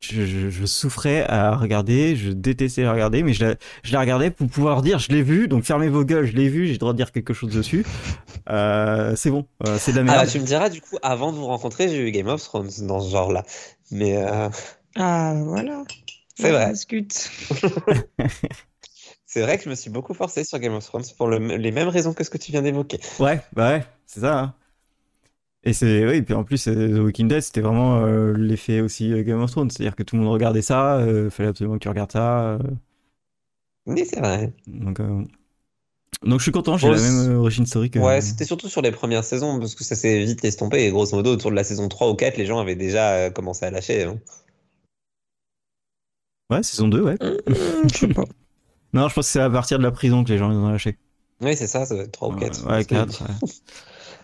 [0.00, 4.00] je- je- je souffrais à regarder, je détestais la regarder, mais je la, je la
[4.00, 6.72] regardais pour pouvoir dire, je l'ai vu, donc fermez vos gueules, je l'ai vu, j'ai
[6.72, 7.86] le droit de dire quelque chose dessus.
[8.50, 10.26] Euh, c'est bon, euh, c'est de la Ah, merde.
[10.26, 12.70] bah, tu me diras, du coup, avant de vous rencontrer, j'ai eu Game of Thrones
[12.88, 13.44] dans ce genre-là.
[13.92, 14.48] Mais euh,
[14.96, 15.84] Ah, voilà.
[16.42, 16.72] C'est vrai.
[16.72, 17.30] discute.
[19.26, 21.72] c'est vrai que je me suis beaucoup forcé sur Game of Thrones pour le- les
[21.72, 23.00] mêmes raisons que ce que tu viens d'évoquer.
[23.18, 24.38] Ouais, bah ouais, c'est ça.
[24.38, 24.54] hein.
[25.64, 29.12] Et c'est oui, puis en plus euh, The Walking Dead, c'était vraiment euh, l'effet aussi
[29.12, 31.82] euh, Game of Thrones, c'est-à-dire que tout le monde regardait ça, euh, fallait absolument que
[31.82, 32.48] tu regardes ça.
[32.54, 32.58] euh,
[33.86, 34.52] Oui, c'est vrai.
[34.66, 35.24] donc, euh,
[36.24, 37.98] donc je suis content, j'ai Bon, la même origin story que.
[38.00, 40.84] Ouais, c'était surtout sur les premières saisons, parce que ça s'est vite estompé.
[40.84, 43.64] Et grosso modo, autour de la saison 3 ou 4, les gens avaient déjà commencé
[43.66, 44.04] à lâcher.
[44.04, 44.18] hein.
[46.52, 47.16] Ouais, saison 2, ouais.
[47.20, 47.36] Hum,
[47.92, 48.24] je sais pas.
[48.94, 50.68] Non, je pense que c'est à partir de la prison que les gens les ont
[50.68, 50.98] lâché.
[51.40, 52.70] Oui, c'est ça, ça doit être 3 ou 4.
[52.70, 53.22] Ouais, 4.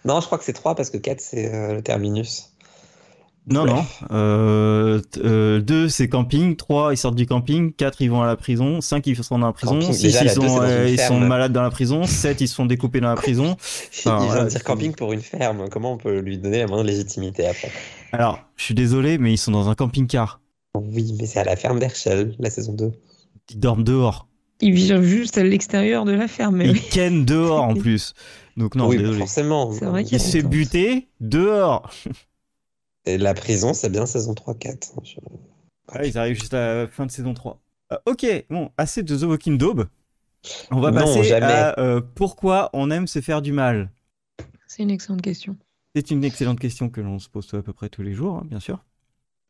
[0.05, 2.53] Non, je crois que c'est 3 parce que 4, c'est euh, le terminus.
[3.51, 3.85] Non, non.
[4.11, 5.01] Euh,
[5.61, 6.55] 2, c'est camping.
[6.55, 7.73] 3, ils sortent du camping.
[7.73, 8.81] 4, ils vont à la prison.
[8.81, 9.79] 5, ils sont dans la prison.
[9.79, 12.03] Camping, 6, déjà, ils, deux, sont, euh, ils malades dans la prison.
[12.05, 13.57] 7, ils se font découper dans la prison.
[13.99, 15.69] Enfin, voilà, de dire camping pour une ferme.
[15.71, 17.73] Comment on peut lui donner la moindre légitimité après?
[18.13, 20.41] Alors, je suis désolé, mais ils sont dans un camping-car.
[20.77, 22.93] Oui, mais c'est à la ferme d'Herschel, la saison 2.
[23.51, 24.29] Ils dorment dehors.
[24.61, 26.57] Il vit juste à l'extérieur de la ferme.
[26.57, 28.15] Mais Ils kennent dehors en plus.
[28.57, 29.19] Donc non, oui, désolé.
[29.19, 29.73] forcément.
[29.73, 30.49] C'est vrai qu'il Il y a se fait longtemps.
[30.51, 31.91] buter dehors.
[33.07, 34.93] Et la prison, c'est bien saison 3-4.
[35.05, 35.17] Je-
[35.89, 37.61] Ah, ils arrivent juste à la fin de saison 3.
[37.93, 39.87] Euh, ok, bon, assez de The Walking Dead.
[40.71, 41.47] On va Non, passer jamais.
[41.47, 43.91] à euh, pourquoi on aime se faire du mal?
[44.67, 45.57] C'est une excellente question.
[45.95, 48.43] C'est une excellente question que l'on se pose à peu près tous les jours, hein,
[48.45, 48.85] bien sûr.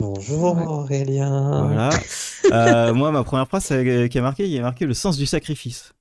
[0.01, 0.65] Bonjour Ouais.
[0.67, 1.67] Aurélien.
[1.67, 1.91] Voilà.
[2.51, 5.19] Euh, moi, ma première phrase euh, qui a marqué, il y a marqué le sens
[5.19, 5.93] du sacrifice.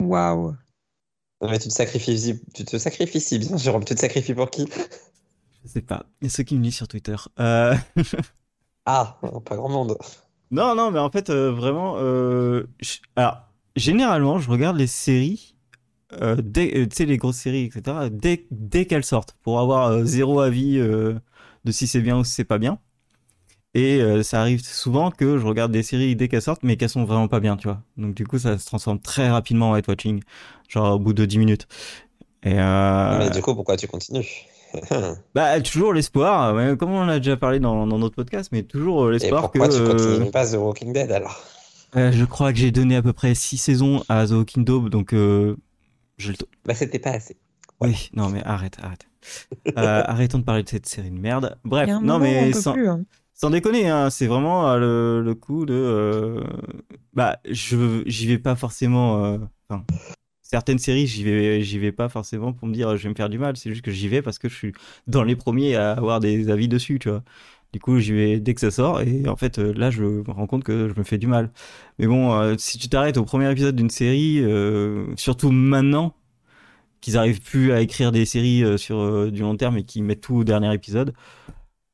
[0.00, 0.56] Waouh.
[1.40, 3.84] Non, mais tu te sacrifies, tu te sacrifies si bien, Jérôme.
[3.84, 4.66] Tu te sacrifies pour qui?
[5.64, 6.06] Je sais pas.
[6.20, 7.16] Il y a ceux qui me lisent sur Twitter.
[7.40, 7.74] Euh,
[8.86, 9.98] Ah, pas grand monde.
[10.50, 11.96] Non, non, mais en fait, euh, vraiment.
[11.98, 13.42] euh, je- Alors,
[13.76, 15.56] généralement, je regarde les séries,
[16.14, 20.04] euh, dès, euh, sais, les grosses séries, etc., dès, dès qu'elles sortent, pour avoir euh,
[20.04, 21.18] zéro avis euh,
[21.64, 22.78] de si c'est bien ou si c'est pas bien.
[23.74, 26.88] Et euh, ça arrive souvent que je regarde des séries dès qu'elles sortent, mais qu'elles
[26.88, 27.82] sont vraiment pas bien, tu vois.
[27.96, 30.22] Donc, du coup, ça se transforme très rapidement en white watching,
[30.68, 31.68] genre au bout de 10 minutes.
[32.42, 34.46] Et euh, Mais du coup, pourquoi tu continues?
[35.34, 39.04] bah, toujours l'espoir, comme on en a déjà parlé dans, dans notre podcast, mais toujours
[39.04, 39.58] euh, l'espoir que.
[39.58, 41.42] pourquoi tu continues pas The Walking Dead alors?
[41.96, 44.88] Euh, je crois que j'ai donné à peu près 6 saisons à The Walking Dead,
[44.88, 45.56] donc je
[46.32, 46.36] le...
[46.64, 47.36] Bah, c'était pas assez.
[47.80, 49.06] Oui, non mais arrête, arrête.
[49.78, 51.58] Euh, arrêtons de parler de cette série de merde.
[51.64, 53.04] Bref, non mais peut sans, plus, hein.
[53.34, 55.74] sans déconner, hein, c'est vraiment euh, le, le coup de...
[55.74, 56.44] euh,
[57.12, 59.24] Bah, je j'y vais pas forcément...
[59.24, 59.38] euh,
[60.42, 63.28] certaines séries, j'y vais, j'y vais pas forcément pour me dire je vais me faire
[63.28, 64.72] du mal, c'est juste que j'y vais parce que je suis
[65.06, 67.22] dans les premiers à avoir des avis dessus, tu vois.
[67.74, 69.02] Du coup, j'y vais dès que ça sort.
[69.02, 71.50] Et en fait, là, je me rends compte que je me fais du mal.
[71.98, 74.42] Mais bon, si tu t'arrêtes au premier épisode d'une série,
[75.16, 76.14] surtout maintenant
[77.00, 80.02] qu'ils arrivent plus à écrire des séries euh, sur euh, du long terme et qu'ils
[80.04, 81.14] mettent tout au dernier épisode,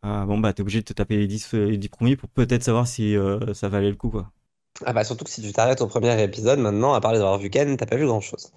[0.05, 2.29] euh, bon bah t'es obligé de te taper les 10, euh, les 10 premiers pour
[2.29, 4.31] peut-être savoir si euh, ça valait le coup quoi.
[4.85, 7.39] Ah bah surtout que si tu t'arrêtes au premier épisode, maintenant, à part les avoir
[7.39, 8.51] vu Ken, t'as pas vu grand-chose.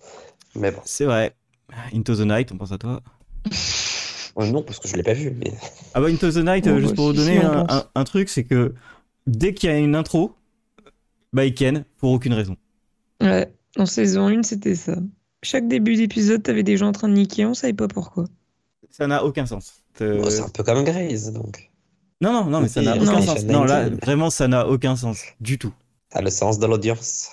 [0.55, 0.81] Mais bon.
[0.83, 1.35] C'est vrai.
[1.93, 3.01] Into the Night, on pense à toi.
[4.39, 5.53] Euh, non, parce que je l'ai pas vu, mais...
[5.93, 8.43] Ah bah Into the Night, Oh, euh, juste bah, pour vous donner un truc, c'est
[8.43, 8.73] que
[9.25, 10.33] dès qu'il y a une intro,
[11.33, 12.57] bah ils ken pour aucune raison.
[13.21, 14.95] Ouais, en saison 1, c'était ça.
[15.49, 18.25] Chaque début d'épisode, t'avais des gens en train de niquer, on savait pas pourquoi.
[18.89, 19.81] Ça n'a aucun sens.
[20.01, 21.71] Euh, Bon, c'est un peu comme Graze, donc.
[22.19, 23.45] Non, non, non, mais ça n'a aucun non, sens.
[23.45, 24.01] Non, là, 19.
[24.03, 25.21] vraiment, ça n'a aucun sens.
[25.39, 25.73] Du tout.
[26.09, 27.29] T'as le sens de l'audience.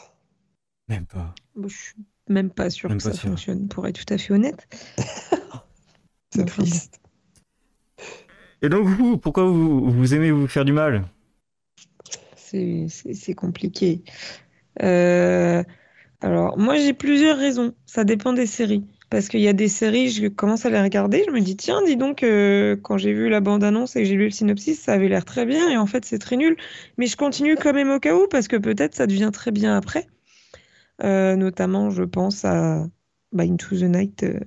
[0.89, 1.35] Même pas.
[1.57, 1.95] Bon, je suis
[2.29, 3.31] même pas sûre Même que pas ça sûr.
[3.31, 4.69] fonctionne, pour être tout à fait honnête.
[6.31, 7.01] C'est Enfin, triste.
[8.63, 11.05] Et donc, vous, pourquoi vous, vous aimez vous faire du mal?
[12.37, 14.05] C'est c'est- c'est compliqué.
[14.83, 15.65] Euh,
[16.25, 17.75] alors, moi, j'ai plusieurs raisons.
[17.85, 18.83] Ça dépend des séries.
[19.11, 21.83] Parce qu'il y a des séries, je commence à les regarder, je me dis, tiens,
[21.85, 24.95] dis donc, euh, quand j'ai vu la bande-annonce et que j'ai lu le synopsis, ça
[24.95, 26.57] avait l'air très bien, et en fait, c'est très nul.
[26.97, 29.77] Mais je continue quand même au cas où, parce que peut-être ça devient très bien
[29.77, 30.07] après.
[31.05, 32.87] Euh, notamment, je pense à
[33.33, 34.41] bah, Into the Night, euh,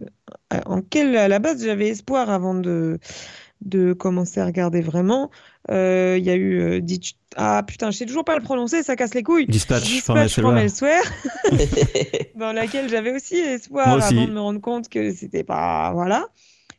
[0.66, 2.98] en à la base, j'avais espoir avant de,
[3.62, 5.30] de commencer à regarder vraiment.
[5.72, 8.84] Euh, Il y a eu euh, Ditch- Ah putain, je sais toujours pas le prononcer,
[8.84, 9.48] ça casse les couilles.
[9.48, 11.04] Dispatch, from Dispatch from Elsewhere.
[12.36, 14.15] Dans laquelle j'avais aussi espoir Moi aussi.
[14.17, 15.91] avant de me rendre compte que c'était pas.
[15.93, 16.28] Voilà.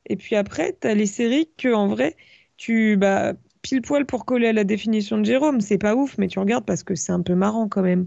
[0.08, 2.16] Et puis après, tu as les séries que, en vrai,
[2.56, 2.96] tu.
[2.96, 6.38] Bah, pile poil pour coller à la définition de Jérôme, c'est pas ouf, mais tu
[6.38, 8.06] regardes parce que c'est un peu marrant quand même.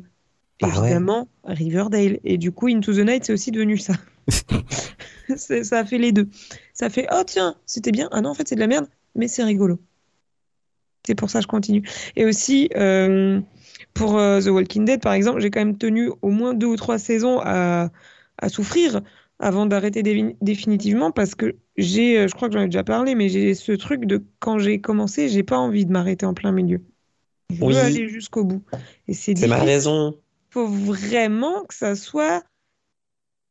[0.62, 0.86] Bah ouais.
[0.88, 2.20] Évidemment, Riverdale.
[2.24, 3.94] Et du coup, Into the Night, c'est aussi devenu ça.
[5.38, 6.30] C'est- ça a fait les deux.
[6.74, 8.10] Ça fait, oh tiens, c'était bien.
[8.12, 9.80] Ah non, en fait, c'est de la merde, mais c'est rigolo.
[11.06, 11.84] C'est pour ça que je continue.
[12.16, 13.42] Et aussi, euh,
[13.94, 16.76] pour euh, The Walking Dead, par exemple, j'ai quand même tenu au moins deux ou
[16.76, 17.90] trois saisons à,
[18.38, 19.02] à souffrir
[19.40, 20.04] avant d'arrêter
[20.42, 23.72] définitivement parce que j'ai, euh, je crois que j'en ai déjà parlé, mais j'ai ce
[23.72, 26.82] truc de quand j'ai commencé, j'ai pas envie de m'arrêter en plein milieu.
[27.50, 27.74] Je Oui.
[27.74, 28.62] veux aller jusqu'au bout.
[29.08, 30.16] Et c'est ma raison.
[30.52, 32.44] faut vraiment que ça soit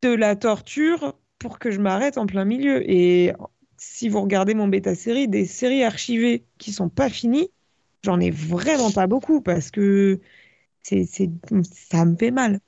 [0.03, 2.89] de la torture pour que je m'arrête en plein milieu.
[2.91, 3.33] Et
[3.77, 7.51] si vous regardez mon bêta série, des séries archivées qui sont pas finies,
[8.05, 10.21] j'en ai vraiment pas beaucoup parce que
[10.83, 12.61] c'est, ça me fait mal.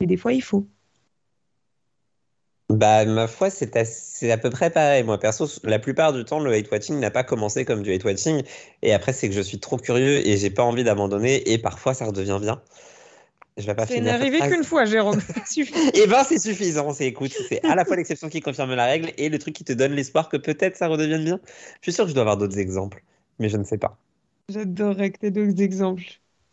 [0.00, 0.68] Et des fois, il faut.
[2.68, 5.04] Bah, ma foi, c'est à peu près pareil.
[5.04, 8.04] Moi, perso, la plupart du temps, le hate watching n'a pas commencé comme du hate
[8.04, 8.42] watching.
[8.82, 11.52] Et après, c'est que je suis trop curieux et j'ai pas envie d'abandonner.
[11.52, 12.60] Et parfois, ça redevient bien.
[13.56, 15.20] Je vais pas C'est n'arrivé qu'une fois, Jérôme.
[15.94, 16.92] Eh ben, c'est suffisant.
[16.92, 19.64] C'est, écoute, c'est à la fois l'exception qui confirme la règle et le truc qui
[19.64, 21.40] te donne l'espoir que peut-être ça redevienne bien.
[21.80, 23.02] Je suis sûr que je dois avoir d'autres exemples,
[23.38, 23.96] mais je ne sais pas.
[24.50, 26.04] J'adorerais que tu d'autres exemples.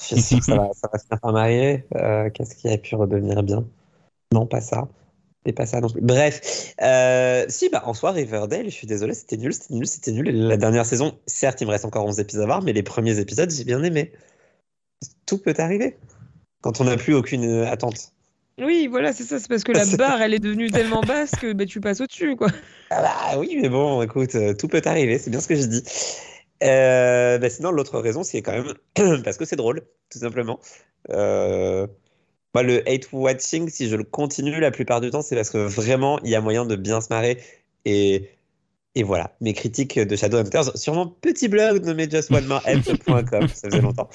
[0.01, 1.83] Je suis sûr que ça va, ça va finir par m'arriver.
[1.95, 3.65] Euh, qu'est-ce qui a pu redevenir bien?
[4.33, 4.87] Non, pas ça.
[5.45, 6.01] Et pas ça non plus.
[6.01, 10.11] Bref, euh, si, bah, en soi, Riverdale, je suis désolé, c'était nul, c'était nul, c'était
[10.13, 10.31] nul.
[10.31, 13.19] La dernière saison, certes, il me reste encore 11 épisodes à voir, mais les premiers
[13.19, 14.13] épisodes, j'ai bien aimé.
[15.25, 15.97] Tout peut arriver
[16.63, 18.13] quand on n'a plus aucune euh, attente.
[18.59, 19.39] Oui, voilà, c'est ça.
[19.39, 22.35] C'est parce que la barre, elle est devenue tellement basse que bah, tu passes au-dessus,
[22.35, 22.47] quoi.
[22.89, 25.65] Ah bah oui, mais bon, écoute, euh, tout peut arriver, c'est bien ce que je
[25.65, 25.83] dis.
[26.63, 30.59] Euh, bah sinon, l'autre raison, c'est quand même parce que c'est drôle, tout simplement.
[31.09, 31.87] Euh,
[32.53, 35.57] moi, le hate watching, si je le continue la plupart du temps, c'est parce que
[35.57, 37.39] vraiment, il y a moyen de bien se marrer.
[37.85, 38.29] Et,
[38.95, 44.09] et voilà, mes critiques de Shadowhunters sur mon petit blog nommé justonemorehelp.com, ça faisait longtemps.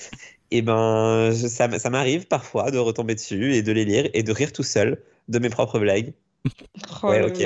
[0.50, 4.32] Et ben, je- ça, m'arrive parfois de retomber dessus et de les lire et de
[4.32, 6.14] rire tout seul de mes propres blagues.
[7.02, 7.38] Oh Ouais, ok.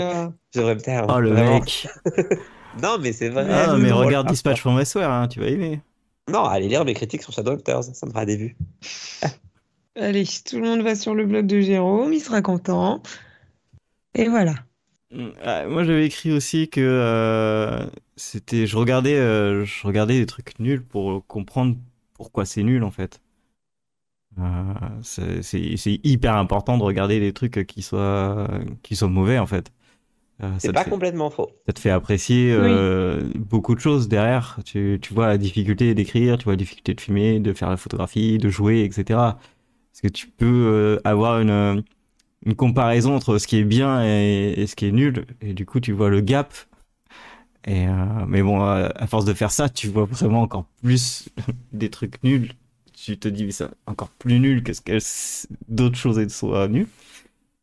[0.55, 1.07] Je devrais me taire.
[1.09, 1.59] Oh le vraiment.
[1.61, 1.89] mec
[2.83, 3.47] Non, mais c'est vrai.
[3.51, 4.07] Ah, mais drôle.
[4.07, 5.81] regarde Dispatch from Elsewhere, hein, tu vas aimer.
[6.31, 8.57] Non, allez lire mes critiques sur Shadowhunters, ça me fera des vues.
[9.97, 13.03] Allez, tout le monde va sur le blog de Jérôme, il sera content.
[14.15, 14.55] Et voilà.
[15.43, 17.85] Ah, Moi, j'avais écrit aussi que euh,
[18.17, 21.77] c'était, je regardais, euh, je regardais des trucs nuls pour comprendre
[22.23, 23.21] pourquoi c'est nul en fait.
[24.39, 28.49] Euh, c'est hyper important de regarder des trucs qui soient,
[28.83, 29.71] qui soient mauvais en fait.
[30.43, 31.51] Euh, C'est pas fait- complètement faux.
[31.67, 34.59] ça te fait apprécier euh, beaucoup de choses derrière.
[34.65, 37.77] Tu, tu vois la difficulté d'écrire, tu vois la difficulté de filmer, de faire la
[37.77, 39.39] photographie, de jouer, etc.
[39.93, 41.85] Parce que tu peux euh, avoir une,
[42.47, 45.67] une comparaison entre ce qui est bien et, et ce qui est nul, et du
[45.67, 46.55] coup tu vois le gap.
[47.69, 51.29] Euh, mais bon, euh, à force de faire ça, tu vois vraiment encore plus
[51.73, 52.53] des trucs nuls.
[52.93, 54.99] Tu te dis mais ça encore plus nul que ce que
[55.69, 56.89] d'autres choses soient nulles.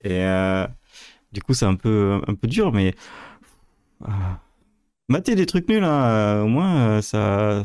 [0.04, 0.68] Et euh,
[1.34, 2.96] du coup c'est un peu un peu dur, mais
[5.10, 7.64] matez des trucs nuls, hein, au moins ça.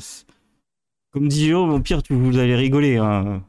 [1.12, 2.96] Comme dit Jérôme, au pire, tu, vous allez rigoler.
[2.96, 3.42] Hein,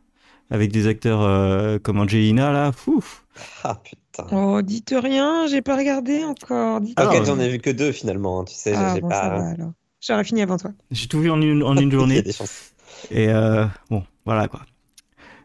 [0.52, 2.71] avec des acteurs comme Angelina, là.
[2.71, 3.26] Fouf.
[3.63, 4.04] Ah putain.
[4.32, 6.82] Oh, dites rien, j'ai pas regardé encore.
[6.82, 7.23] Dites rien.
[7.23, 9.54] j'en ai vu que deux finalement, hein, tu sais, Ah, j'ai bon, pas.
[10.01, 10.71] J'aurais fini avant toi.
[10.91, 12.21] J'ai tout vu en une, en une Il y a journée.
[12.21, 12.71] des chances.
[13.12, 14.62] Et euh, bon, voilà quoi.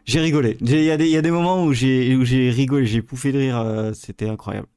[0.05, 0.57] J'ai rigolé.
[0.61, 2.15] Il y, a des- il y a des moments où j'ai
[2.51, 3.59] rigolé, j'ai pouffé de rire.
[3.59, 4.67] euh, C'était incroyable.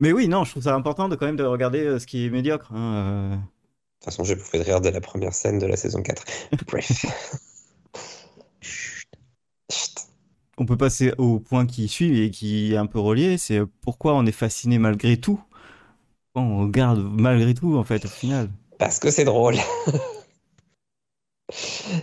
[0.00, 2.24] Mais oui, non, je trouve ça important de quand même de regarder euh, ce qui
[2.26, 2.72] est médiocre.
[2.72, 3.30] hein, euh.
[3.36, 6.24] De toute façon, j'ai bouffé de rire de la première scène de la saison 4.
[6.66, 7.04] Bref.
[10.60, 13.36] On peut passer au point qui suit et qui est un peu relié.
[13.36, 15.42] C'est pourquoi on est fasciné malgré tout?
[16.34, 18.50] On regarde malgré tout en fait au final?
[18.78, 19.56] Parce que c'est drôle.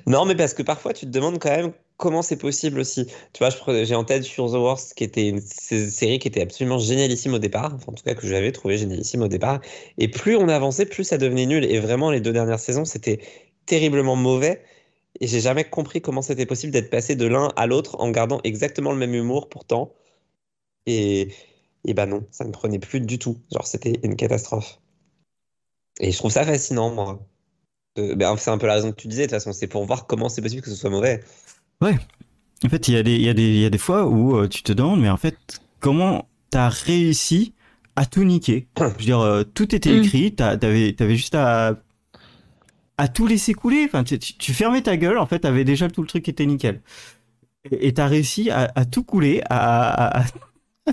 [0.05, 3.05] Non, mais parce que parfois tu te demandes quand même comment c'est possible aussi.
[3.33, 3.49] Tu vois,
[3.83, 7.33] j'ai en tête Sur the Worst, qui était une sé- série qui était absolument génialissime
[7.33, 9.59] au départ, enfin en tout cas que j'avais trouvé génialissime au départ.
[9.97, 11.63] Et plus on avançait, plus ça devenait nul.
[11.65, 13.19] Et vraiment, les deux dernières saisons, c'était
[13.65, 14.61] terriblement mauvais.
[15.19, 18.39] Et j'ai jamais compris comment c'était possible d'être passé de l'un à l'autre en gardant
[18.43, 19.93] exactement le même humour pourtant.
[20.85, 21.33] Et,
[21.85, 23.39] et bah non, ça ne prenait plus du tout.
[23.51, 24.79] Genre, c'était une catastrophe.
[25.99, 27.19] Et je trouve ça fascinant, moi.
[27.97, 29.85] Euh, ben, c'est un peu la raison que tu disais, de toute façon, c'est pour
[29.85, 31.23] voir comment c'est possible que ce soit mauvais.
[31.81, 34.05] En fait, il y, a des- il y, a des- il y a des fois
[34.07, 35.37] où euh, tu te demandes, mais en fait,
[35.79, 37.53] comment t'as réussi
[37.95, 38.67] à tout niquer?
[38.77, 40.03] Je veux dire, euh, tout était Mm.
[40.03, 41.79] écrit, t'avais avais juste à,
[42.97, 43.85] à tout laisser couler.
[43.85, 46.45] Enfin, tu, tu- fermais ta gueule, en fait, t'avais déjà tout le truc qui était
[46.45, 46.81] nickel.
[47.71, 50.23] Et t'as réussi à, tout couler, à,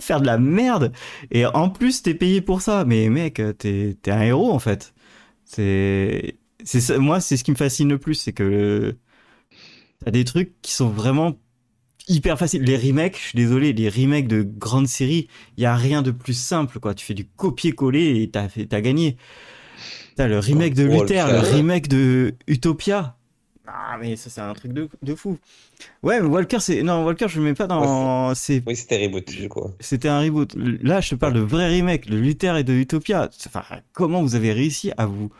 [0.01, 0.93] faire de la merde.
[1.31, 2.85] Et en plus, t'es payé pour ça.
[2.85, 4.95] Mais mec, t'es es un héros, en fait.
[5.45, 6.37] C'est
[6.99, 8.97] moi, c'est ce qui me fascine le plus, c'est que
[10.05, 11.37] t'as des trucs qui sont vraiment
[12.09, 12.62] hyper faciles.
[12.64, 16.11] Les remakes, je suis désolé, les remakes de grandes séries, il y a rien de
[16.11, 16.95] plus simple, quoi.
[16.95, 18.49] Tu fais du copier-coller et t'as
[18.81, 19.17] gagné.
[20.16, 23.16] T'as le remake de Oh, Luther, le remake de Utopia.
[23.66, 25.38] Ah, mais ça, c'est un truc de, de fou.
[26.03, 29.27] Ouais, mais Walker, c'est, non, Walker, je le mets pas dans, c'est, Oui, c'était reboot,
[29.27, 29.70] du coup.
[29.81, 30.55] c'était un reboot.
[30.83, 33.31] Là, je te parle de vrai remake, de Luther et de Utopia.
[33.46, 35.31] Enfin, comment vous avez réussi à vous,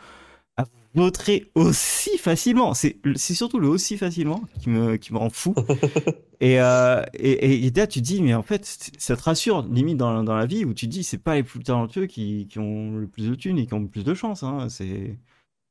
[0.95, 5.53] vautrer aussi facilement C'est, c'est surtout le aussi facilement qui me, qui me rend fou.
[6.39, 8.65] et, euh, et, et là, tu te dis, mais en fait,
[8.97, 11.43] ça te rassure, limite dans, dans la vie, où tu te dis, c'est pas les
[11.43, 14.13] plus talentueux qui, qui ont le plus de thunes et qui ont le plus de
[14.13, 14.43] chance.
[14.43, 14.67] Hein.
[14.69, 15.17] C'est,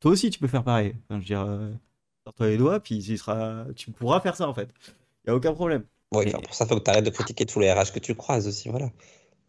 [0.01, 0.95] toi aussi, tu peux faire pareil.
[1.09, 1.71] Enfin, je veux dire, euh,
[2.25, 4.69] sors-toi les doigts, puis tu, seras, tu pourras faire ça, en fait.
[5.27, 5.85] Y a aucun problème.
[6.13, 8.15] Ouais, Et- pour ça, faut que tu arrêtes de critiquer tous les RH que tu
[8.15, 8.91] croises aussi, voilà.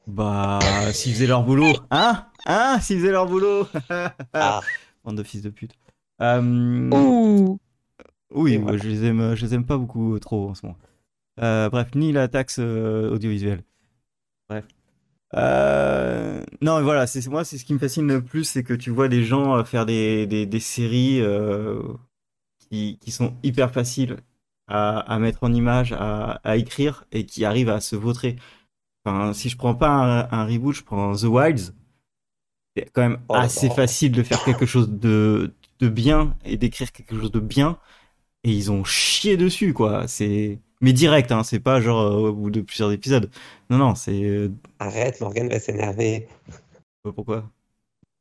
[0.07, 0.59] Bah,
[0.93, 1.73] s'ils faisaient leur boulot.
[1.89, 2.25] Hein?
[2.45, 2.79] Hein?
[2.79, 3.67] S'ils faisaient leur boulot
[4.33, 4.61] Ah,
[5.05, 5.77] Bande de fils de pute.
[6.21, 7.59] Euh, Ouh.
[8.33, 8.77] oui, voilà.
[8.77, 10.77] je les aime, je les aime pas beaucoup euh, trop en ce moment.
[11.41, 13.63] Euh, bref, ni la taxe audiovisuelle.
[14.49, 14.65] Bref.
[15.35, 18.73] Euh, non, mais voilà, c'est moi, c'est ce qui me fascine le plus, c'est que
[18.73, 21.81] tu vois des gens faire des, des, des séries euh,
[22.57, 24.17] qui, qui sont hyper faciles
[24.67, 28.37] à, à mettre en image, à, à écrire et qui arrivent à se vautrer.
[29.03, 31.73] Enfin, si je prends pas un, un reboot, je prends The Wilds.
[32.75, 36.91] C'est quand même Oh assez facile de faire quelque chose de, de bien et d'écrire
[36.91, 37.77] quelque chose de bien.
[38.43, 40.07] Et ils ont chié dessus, quoi.
[40.07, 41.43] C'est mais direct, hein.
[41.43, 43.31] C'est pas genre euh, au bout de plusieurs épisodes.
[43.69, 46.27] Non, non, c'est euh, arrête, Morgane va s'énerver.
[47.03, 47.51] pourquoi?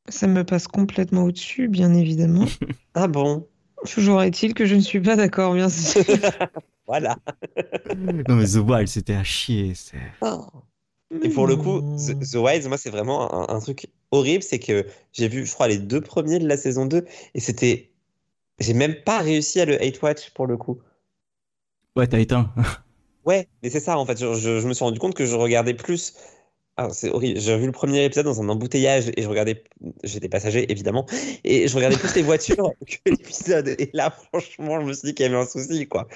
[0.08, 2.46] Ça me passe complètement au-dessus, bien évidemment.
[2.94, 3.46] Ah bon?
[3.92, 6.04] Toujours est-il que je ne suis pas d'accord, bien sûr.
[6.86, 7.16] Voilà.
[8.28, 9.74] Non, mais The Wild, c'était à chier.
[9.74, 9.96] c'est-
[11.22, 11.80] Et pour le coup.
[11.96, 14.42] The, The Wilds, moi, c'est vraiment un, un truc horrible.
[14.42, 17.90] C'est que j'ai vu, je crois, les deux premiers de la saison 2 et c'était.
[18.60, 20.80] J'ai même pas réussi à le hate watch pour le coup.
[21.96, 22.52] Ouais, t'as éteint.
[23.26, 24.18] Ouais, mais c'est ça en fait.
[24.20, 26.12] Je, je- je me suis rendu compte que je regardais plus.
[26.76, 27.40] Ah, c'est horrible.
[27.40, 29.64] J'ai vu le premier épisode dans un embouteillage et je regardais.
[30.02, 31.06] J'étais passager évidemment.
[31.42, 33.68] Et je regardais plus les voitures que l'épisode.
[33.78, 36.06] Et là, franchement, je me suis dit qu'il y avait un souci quoi.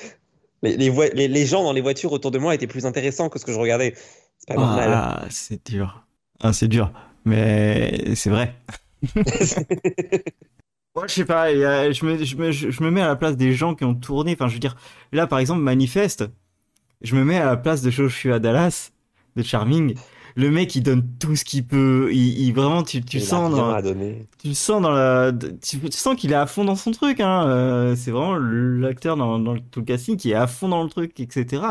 [0.62, 3.30] Les, les, voi- les, les gens dans les voitures autour de moi étaient plus intéressants
[3.30, 3.94] que ce que je regardais.
[4.36, 4.90] C'est pas normal.
[4.92, 6.04] Ah, c'est dur.
[6.40, 6.92] Ah, c'est dur.
[7.24, 8.54] Mais c'est vrai.
[10.94, 13.52] Moi, je sais pas, je me, je, me, je me mets à la place des
[13.52, 14.32] gens qui ont tourné.
[14.32, 14.76] Enfin, je veux dire,
[15.12, 16.24] là, par exemple, Manifeste,
[17.02, 18.90] je me mets à la place de Joshua à Dallas,
[19.36, 19.94] de Charming.
[20.34, 22.10] Le mec, il donne tout ce qu'il peut.
[22.12, 25.78] Il, il- vraiment, tu, tu Il a sens dans, tu le sens dans la, tu,
[25.80, 27.20] tu sens qu'il est à fond dans son truc.
[27.20, 27.46] Hein.
[27.48, 31.18] Euh, c'est vraiment l'acteur dans, tout le casting qui est à fond dans le truc,
[31.20, 31.62] etc.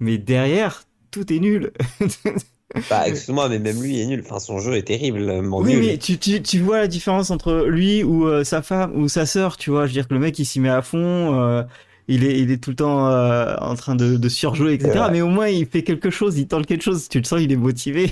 [0.00, 1.72] Mais derrière, tout est nul.
[2.90, 4.22] Bah, excuse-moi, mais même lui il est nul.
[4.24, 5.86] Enfin, son jeu est terriblement Oui, nul.
[5.86, 9.24] mais tu, tu, tu vois la différence entre lui ou euh, sa femme ou sa
[9.24, 9.82] sœur, tu vois.
[9.86, 10.98] Je veux dire que le mec, il s'y met à fond,
[11.40, 11.62] euh,
[12.08, 15.06] il, est, il est tout le temps euh, en train de, de surjouer, etc.
[15.12, 17.08] Mais au moins, il fait quelque chose, il tente quelque chose.
[17.08, 18.10] Tu le sens, il est motivé.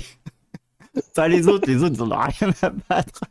[1.15, 3.21] Pas les autres, les autres, ils en ont rien à battre.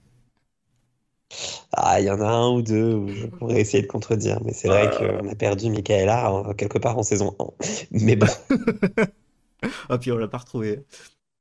[1.73, 4.53] Ah, il y en a un ou deux où je pourrais essayer de contredire, mais
[4.53, 7.67] c'est vrai qu'on a perdu Michaela quelque part en saison 1.
[7.91, 8.29] Mais bon,
[9.89, 10.81] Ah, puis on l'a pas retrouvé.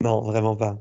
[0.04, 0.80] Non, vraiment pas.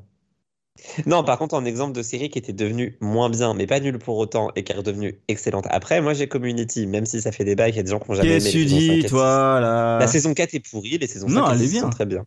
[1.07, 3.99] Non, par contre, un exemple de série qui était devenue moins bien, mais pas nulle
[3.99, 5.67] pour autant, et qui est redevenue excellente.
[5.71, 8.11] Après, moi j'ai Community, même si ça fait débat, il y a des gens qui
[8.11, 9.09] n'ont jamais aimé Qu'est-ce que les tu saisons 5 et dis, 6.
[9.09, 11.79] toi, là La saison 4 est pourrie, les saisons Non, 5 et elle est 6
[11.81, 11.91] sont bien.
[11.91, 12.27] très bien.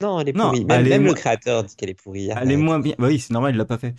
[0.00, 0.64] Non, elle est Non, pourrie.
[0.64, 2.30] Même, même le créateur dit qu'elle est pourrie.
[2.34, 2.94] Elle est moins bien.
[2.98, 3.94] Bah oui, c'est normal, il l'a pas fait.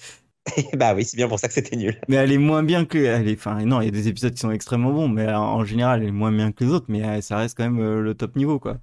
[0.73, 1.99] bah oui, c'est bien pour ça que c'était nul.
[2.07, 2.97] Mais elle est moins bien que.
[2.97, 3.33] Elle est...
[3.37, 6.01] Enfin, non, il y a des épisodes qui sont extrêmement bons, mais en en général,
[6.01, 8.13] elle est moins bien que les autres, mais euh, ça reste quand même euh, le
[8.13, 8.77] top niveau, quoi.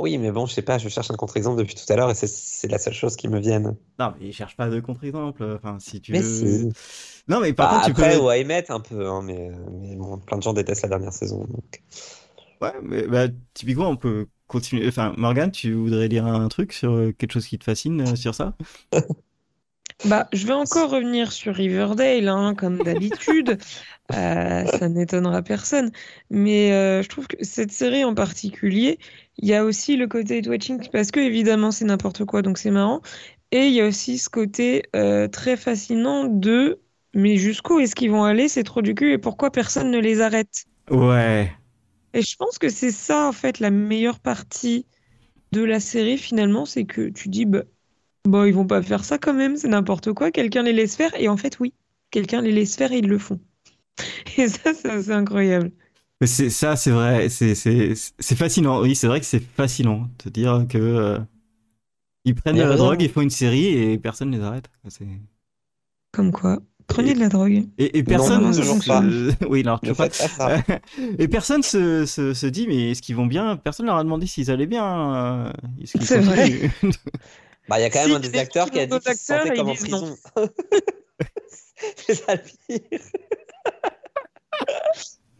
[0.00, 2.14] Oui, mais bon, je sais pas, je cherche un contre-exemple depuis tout à l'heure et
[2.14, 3.76] c'est- la seule chose qui me vienne.
[3.98, 5.42] Non, mais cherche pas de contre-exemple.
[5.58, 6.22] Enfin, si tu Mais veux.
[6.22, 6.72] si.
[7.28, 8.18] Non, mais par Bah, contre, tu après, peux.
[8.18, 11.12] ou à émettre un peu, hein, mais, mais bon, plein de gens détestent la dernière
[11.12, 11.44] saison.
[11.46, 11.82] donc.
[12.60, 14.88] Ouais, mais bah, typiquement, on peut continuer.
[14.88, 18.16] Enfin, Morgane, tu voudrais dire un truc sur euh, quelque chose qui te fascine euh,
[18.16, 18.56] sur ça?
[20.04, 23.58] Bah, je vais encore revenir sur Riverdale, hein, comme d'habitude.
[24.14, 25.90] Euh, ça n'étonnera personne.
[26.30, 28.98] Mais euh, je trouve que cette série en particulier,
[29.36, 32.70] il y a aussi le côté watching, parce que évidemment c'est n'importe quoi, donc c'est
[32.70, 33.02] marrant.
[33.50, 36.80] Et il y a aussi ce côté euh, très fascinant de
[37.12, 40.22] mais jusqu'où est-ce qu'ils vont aller, c'est trop du cul, et pourquoi personne ne les
[40.22, 40.64] arrête?
[40.90, 41.50] Ouais.
[42.12, 44.86] Et je pense que c'est ça, en fait, la meilleure partie
[45.52, 47.64] de la série, finalement, c'est que tu dis, bah,
[48.26, 51.12] bah, ils vont pas faire ça quand même, c'est n'importe quoi, quelqu'un les laisse faire,
[51.18, 51.74] et en fait, oui,
[52.10, 53.40] quelqu'un les laisse faire et ils le font.
[54.38, 55.72] Et ça, ça, c'est incroyable.
[56.20, 58.80] Mais c'est ça, c'est vrai, c'est c'est c'est fascinant.
[58.82, 61.18] Oui, c'est vrai que c'est fascinant de dire que euh,
[62.24, 64.68] ils prennent de la drogue, ils font une série et personne les arrête.
[66.12, 67.64] Comme quoi, prenez de la drogue.
[67.78, 69.02] Et, et personne Non, pas.
[69.48, 70.10] oui, non, pas.
[70.10, 70.56] ça.
[71.18, 73.56] Et personne se, se, se dit mais est-ce qu'ils vont bien?
[73.56, 75.14] Personne leur a demandé s'ils allaient bien.
[75.46, 75.52] euh,
[75.84, 76.70] C'est continuent
[77.68, 79.24] Bah, il y a quand Si, même un des acteurs qui a dit qu'il se
[79.24, 79.74] sentait comme en non.
[79.74, 80.16] prison.
[81.96, 82.40] c'est ça le
[82.78, 82.80] pire.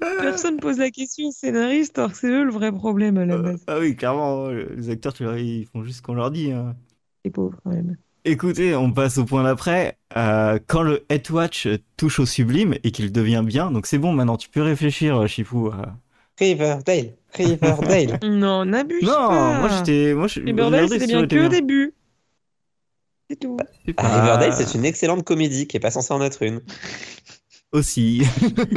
[0.00, 3.42] Personne pose la question au scénariste, alors c'est eux le vrai problème à la Euh,
[3.42, 3.64] base.
[3.66, 6.52] Ah oui, clairement, les acteurs, tu leur- ils font juste ce qu'on leur dit.
[6.52, 6.76] hein.
[7.24, 7.96] Les pauvres, quand même.
[8.24, 9.98] Écoutez, on passe au point d'après.
[10.16, 14.12] Euh, quand le head watch touche au sublime et qu'il devient bien, donc c'est bon
[14.12, 15.68] maintenant, tu peux réfléchir, Chifou.
[15.68, 15.96] à-
[16.38, 18.20] Riverdale, Riverdale.
[18.22, 19.58] Non, n'abuse Non, pas.
[19.60, 21.94] moi j'étais, moi je Riverdale, c'était si bien que au début.
[23.28, 23.56] C'est tout.
[23.96, 26.60] Ah, Riverdale, c'est une excellente comédie qui est pas censée en être une.
[27.72, 28.22] aussi.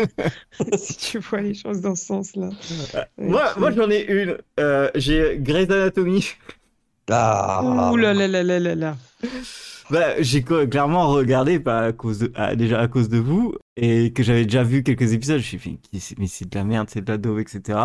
[0.77, 2.49] si tu vois les choses dans ce sens-là.
[3.17, 4.37] moi, moi j'en ai une.
[4.59, 6.33] Euh, j'ai Grey's Anatomy.
[7.09, 7.91] Ah.
[7.91, 8.97] Ouh là là là là là là.
[9.89, 14.13] Bah, j'ai clairement regardé pas à cause de, ah, déjà à cause de vous et
[14.13, 15.39] que j'avais déjà vu quelques épisodes.
[15.39, 17.79] Je me suis fait, mais c'est de la merde, c'est de la daube, etc.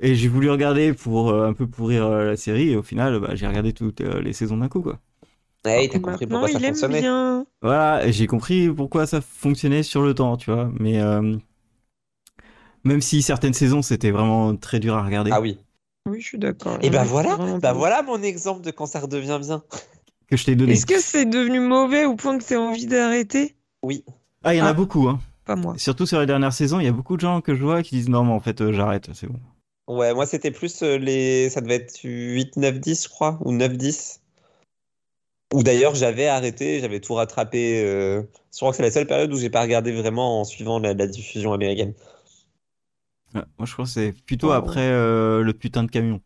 [0.00, 3.20] Et j'ai voulu regarder pour euh, un peu pourrir euh, la série et au final,
[3.20, 5.00] bah, j'ai regardé toutes euh, les saisons d'un coup, quoi.
[5.76, 7.00] Ouais, t'as compris pourquoi ça il aime fonctionnait.
[7.00, 7.46] bien.
[7.62, 10.70] Voilà, j'ai compris pourquoi ça fonctionnait sur le temps, tu vois.
[10.78, 11.36] Mais euh,
[12.84, 15.58] même si certaines saisons c'était vraiment très dur à regarder, Ah oui.
[16.08, 16.78] Oui, je suis d'accord.
[16.80, 19.62] Et bah Ouais, c'est voilà, bah voilà mon exemple de quand ça redevient bien.
[20.28, 20.72] que je t'ai donné.
[20.72, 23.56] Est-ce que c'est devenu mauvais au point que tu as envie d'arrêter?
[23.82, 24.04] Oui.
[24.42, 24.72] Ah, il y en a Ah.
[24.72, 25.20] beaucoup, hein.
[25.44, 25.74] Pas moi.
[25.76, 27.96] Surtout sur les dernières saisons, il y a beaucoup de gens que je vois qui
[27.96, 29.40] disent non, mais en fait, euh, j'arrête, c'est bon.
[29.86, 31.48] Ouais, moi c'était plus euh, les.
[31.50, 34.20] Ça devait être 8, 9, 10, je crois, ou 9, 10.
[35.54, 37.82] Ou d'ailleurs j'avais arrêté, j'avais tout rattrapé.
[37.82, 40.78] euh, Je crois que c'est la seule période où j'ai pas regardé vraiment en suivant
[40.78, 41.94] la, la diffusion américaine.
[43.34, 46.20] Ouais, moi, je crois que c'est plutôt après euh, le putain de camion.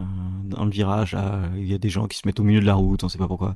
[0.00, 0.04] Euh,
[0.44, 1.16] dans le virage,
[1.56, 3.18] il y a des gens qui se mettent au milieu de la route, on sait
[3.18, 3.54] pas pourquoi.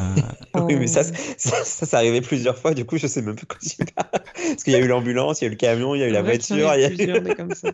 [0.00, 0.16] Euh,
[0.54, 3.58] Oui, mais ça, ça, ça, arrivé plusieurs fois, du coup je sais même plus quoi
[3.60, 4.10] tu parles.
[4.34, 6.08] Parce qu'il y a eu l'ambulance, il y a eu le camion, il y a
[6.08, 7.72] eu la voiture, il y a eu, ça.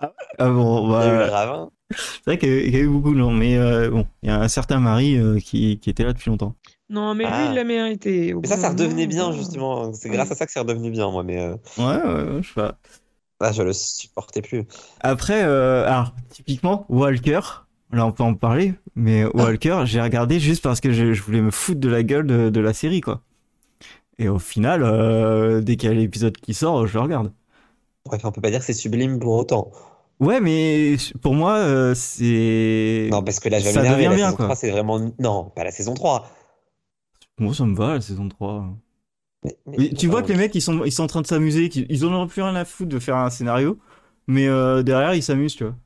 [0.38, 1.70] ah bon, il y a eu le ravin.
[1.90, 4.40] C'est vrai qu'il y a- eu beaucoup de gens, mais euh, bon, il y a
[4.40, 6.54] un certain mari euh, qui, qui était là depuis longtemps.
[6.90, 7.46] Non, mais lui, Ah.
[7.50, 8.34] il l'a mérité.
[8.34, 9.38] Mais ça, ça redevenait bien voilà.
[9.38, 9.92] justement.
[9.92, 10.16] C'est Oui.
[10.16, 12.54] grâce à ça que c'est redevenu bien, moi, mais euh, Ouais, ouais, ouais, je sais
[12.54, 12.78] pas.
[13.40, 14.64] là je le supportais plus.
[15.00, 17.40] Après, euh, alors, typiquement, Walker,
[17.92, 21.40] là on peut en parler, mais Walker, j'ai regardé juste parce que je, je voulais
[21.42, 23.22] me foutre de la gueule de, de la série, quoi.
[24.18, 27.32] Et au final, euh, dès qu'il y a l'épisode qui sort, je le regarde.
[28.06, 29.70] Bref, on peut pas dire que c'est sublime pour autant.
[30.20, 33.08] Ouais, mais pour moi, euh, c'est.
[33.10, 34.04] Non, parce que là, je vais Ça m'énerver.
[34.04, 34.44] devient La bien, saison quoi.
[34.46, 35.12] 3, c'est vraiment.
[35.18, 36.28] Non, pas la saison 3.
[37.38, 38.66] Moi, ça me va, la saison 3.
[39.44, 41.26] Mais, mais- Mais tu vois que les mecs, ils sont, ils sont en train de
[41.28, 43.78] s'amuser, ils en auraient plus rien à foutre de faire un scénario,
[44.26, 45.76] mais euh, derrière, ils s'amusent, tu vois.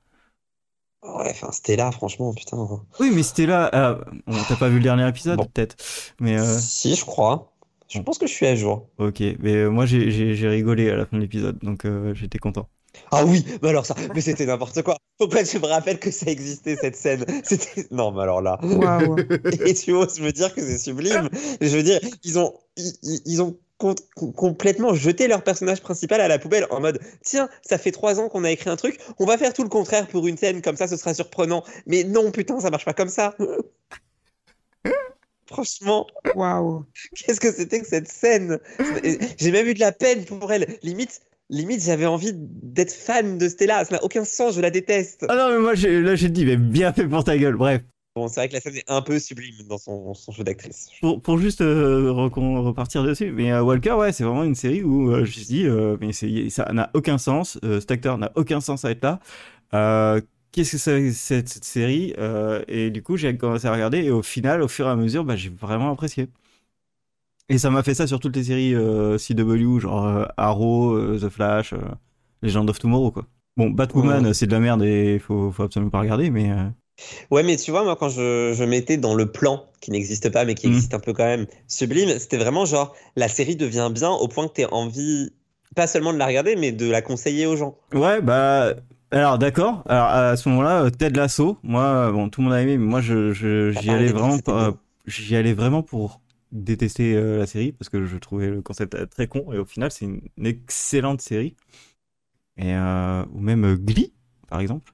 [1.03, 2.57] Ouais, enfin, c'était là, franchement, putain.
[3.01, 4.01] Oui, mais c'était là.
[4.27, 5.45] bon, t'as pas vu le dernier épisode, Bon.
[5.45, 5.77] peut-être.
[6.21, 7.53] Mais euh, Si, je crois.
[7.89, 8.89] Je pense que je suis à jour.
[8.97, 9.21] ok.
[9.41, 12.69] Mais euh, moi, j'ai- rigolé à la fin de l'épisode, donc euh, j'étais content.
[13.11, 14.97] Ah oui, mais alors ça, mais c'était n'importe quoi.
[15.19, 17.25] Que je me rappelle que ça existait cette scène.
[17.45, 18.59] C'était non, mais alors là.
[18.63, 19.17] Waouh.
[19.67, 21.29] Et tu oses me dire que c'est sublime.
[21.61, 26.29] Je veux dire, ils ont, ils, ont com- com- complètement jeté leur personnage principal à
[26.29, 29.27] la poubelle en mode tiens, ça fait trois ans qu'on a écrit un truc, on
[29.27, 31.63] va faire tout le contraire pour une scène, comme ça ce sera surprenant.
[31.87, 33.35] Mais non, putain, ça marche pas comme ça.
[35.47, 36.87] Franchement, Waouh.
[37.15, 38.59] qu'est-ce que c'était que cette scène?
[39.39, 40.79] J'ai même eu de la peine pour elle.
[40.83, 41.21] Limite,
[41.53, 43.85] limite j'avais envie d'être fan de Stella.
[43.85, 45.25] Ça n'a aucun sens, je la déteste.
[45.29, 47.57] Ah non, mais moi, là, j'ai dit, mais bien fait pour ta gueule.
[47.57, 47.83] Bref.
[48.15, 50.89] Bon, c'est vrai que la scène est un peu sublime dans son, son jeu d'actrice.
[51.01, 55.11] Pour, pour juste euh, repartir dessus, mais euh, Walker, ouais, c'est vraiment une série où
[55.11, 55.67] euh, je me suis dit,
[56.01, 60.21] mais ça n'a aucun sens, cet acteur n'a aucun sens à être là.
[60.53, 62.13] Qu'est-ce que c'est cette, cette série
[62.69, 65.25] Et du coup, j'ai commencé à regarder, et au final, au fur et à mesure,
[65.25, 66.29] bah, j'ai vraiment apprécié.
[67.49, 71.19] Et ça m'a fait ça sur toutes les séries euh, CW, genre euh, Arrow, euh,
[71.21, 71.79] The Flash, euh,
[72.43, 73.27] Legend of Tomorrow, quoi.
[73.57, 74.35] Bon, Batwoman, Ouais.
[74.35, 76.51] c'est de la merde et faut, faut absolument pas regarder, mais.
[77.31, 80.45] Ouais, mais tu vois, moi, quand je, je mettais dans le plan, qui n'existe pas,
[80.47, 80.75] mais qui Mhm.
[80.75, 84.49] existe un peu quand même, sublime, c'était vraiment genre, la série devient bien au point
[84.49, 85.31] que tu envie,
[85.77, 87.77] pas seulement de la regarder, mais de la conseiller aux gens.
[87.93, 88.75] Ouais, bah.
[89.11, 89.83] Alors, d'accord.
[89.87, 93.03] Alors, à ce moment-là, Ted Lasso, moi, bon, tout le monde a aimé, mais moi,
[93.03, 93.33] je,
[93.73, 94.39] j'y allais vraiment.
[95.07, 96.22] J'y allais vraiment pour
[96.53, 99.65] détester euh, la série, parce que je trouvais le concept euh, très con, et au
[99.65, 101.57] final, c'est une, une excellente série.
[102.57, 104.13] Et, euh, ou même Glee,
[104.49, 104.93] par exemple.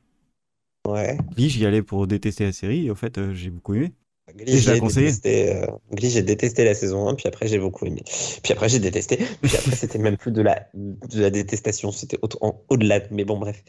[0.87, 1.19] Ouais.
[1.35, 3.93] Glee, j'y allais pour détester la série, et au fait, euh, j'ai beaucoup aimé.
[4.37, 5.55] Glee, j'ai détesté,
[5.93, 8.03] Glee, j'ai détesté la saison 1, puis après, j'ai beaucoup aimé.
[8.43, 9.17] Puis après, j'ai détesté.
[9.17, 13.01] Puis après, c'était même plus de la, de la détestation, c'était au- en- au-delà.
[13.11, 13.63] Mais bon, bref.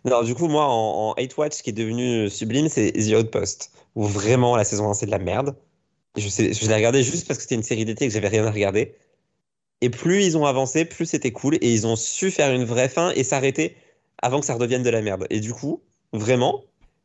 [0.05, 3.13] Non, du coup, moi, en, en Hate Watch, ce qui est devenu sublime, c'est The
[3.15, 5.55] Outpost, où vraiment la saison 1, c'est de la merde.
[6.15, 8.27] Je, sais, je l'ai regardé juste parce que c'était une série d'été et que j'avais
[8.27, 8.95] rien à regarder.
[9.81, 11.55] Et plus ils ont avancé, plus c'était cool.
[11.61, 13.75] Et ils ont su faire une vraie fin et s'arrêter
[14.21, 15.27] avant que ça redevienne de la merde.
[15.29, 15.81] Et du coup,
[16.13, 16.63] vraiment,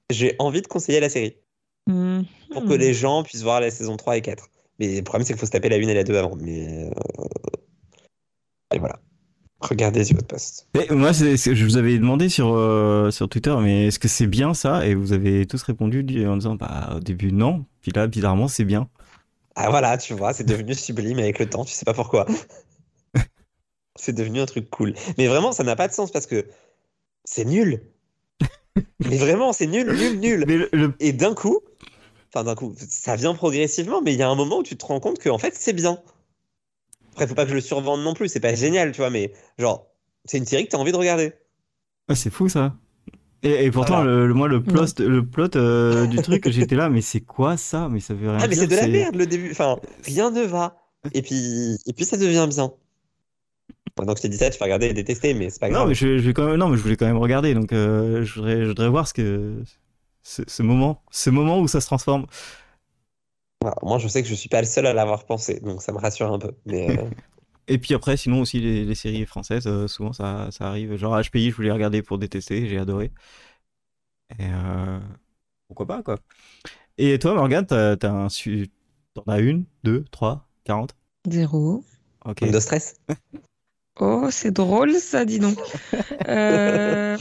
[0.09, 1.37] j'ai envie de conseiller la série
[1.89, 2.25] Mhm.
[2.53, 4.49] pour que les gens puissent voir la saison 3 et 4.
[4.79, 6.37] Mais le problème, c'est qu'il faut se taper la 1 et la 2 avant.
[6.37, 6.89] Mais.
[9.63, 9.67] Et.
[9.69, 10.67] Regardez The Outpost.
[10.75, 14.09] Mais moi, c'est, c'est- je vous avais demandé sur, euh, sur Twitter, mais est-ce que
[14.09, 14.87] c'est bien ça?
[14.87, 17.65] Et vous avez tous répondu en disant, bah, au début, non.
[17.81, 18.89] Puis là, bizarrement, c'est bien.
[19.55, 22.27] Ah voilà, tu vois, c'est devenu sublime avec le temps, tu sais pas pourquoi.
[23.97, 24.95] C'est devenu un truc cool.
[25.19, 26.47] Mais vraiment, ça n'a pas de sens parce que
[27.25, 27.83] c'est nul.
[29.05, 30.45] Mais vraiment, c'est nul, nul, nul.
[30.47, 31.61] Mais le- le- Et d'un coup,
[32.35, 34.87] enfin d'un coup, ça vient progressivement, mais il y a un moment où tu te
[34.87, 35.99] rends compte que en fait, c'est bien.
[37.13, 39.33] Après, faut pas que je le survende non plus, c'est pas génial, tu vois, mais
[39.59, 39.87] genre,
[40.25, 41.33] c'est une série que t'as envie de regarder.
[42.09, 42.77] Ah, c'est fou ça.
[43.43, 44.05] Et, et pourtant, Voilà.
[44.05, 47.57] le, le- moi, le plot, le plot euh, du truc, j'étais là, mais c'est quoi
[47.57, 47.89] ça?
[47.91, 48.63] Mais ça veut rien Ah, mais dire.
[48.63, 49.51] c'est de la merde le début.
[49.53, 50.77] Enfin, rien ne va.
[51.15, 52.73] Et puis, et puis ça devient bien.
[53.95, 55.79] Pendant que je t'ai dit ça, tu vas regarder et détester, mais c'est pas Non,
[55.79, 55.89] grave.
[55.89, 58.25] mais je, je vais quand même, non, mais je voulais quand même regarder, donc euh,
[58.25, 59.63] je, voudrais, je voudrais voir ce que
[60.23, 62.27] ce, ce moment, ce moment où ça se transforme.
[63.63, 65.93] Voilà, moi, je sais que je suis pas le seul à l'avoir pensé, donc ça
[65.93, 66.51] me rassure un peu.
[66.67, 67.09] Mais euh,
[67.69, 70.97] Et puis après, sinon aussi les, les séries françaises, euh, souvent ça, ça arrive.
[70.97, 73.13] Genre HPI, je voulais regarder pour détester, j'ai adoré.
[74.39, 74.99] Et euh,
[75.69, 76.19] pourquoi pas quoi.
[76.99, 78.71] Et toi, Morgane, t'as, t'as un su...
[79.15, 80.97] t'en as une, deux, trois, quarante?
[81.29, 81.85] Zéro.
[82.25, 82.43] Ok.
[82.43, 82.95] Windows Stress?
[84.01, 85.59] Oh, c'est drôle ça, dis donc.
[86.27, 87.19] Euh,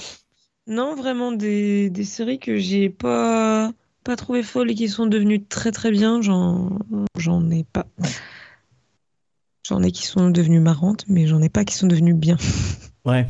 [0.67, 3.73] non, vraiment des, des séries que j'ai pas,
[4.03, 6.77] pas trouvé folles et qui sont devenues très très bien, j'en,
[7.17, 7.85] j'en ai pas.
[9.67, 12.37] J'en ai qui sont devenues marrantes, mais j'en ai pas qui sont devenues bien.
[13.03, 13.27] Ouais.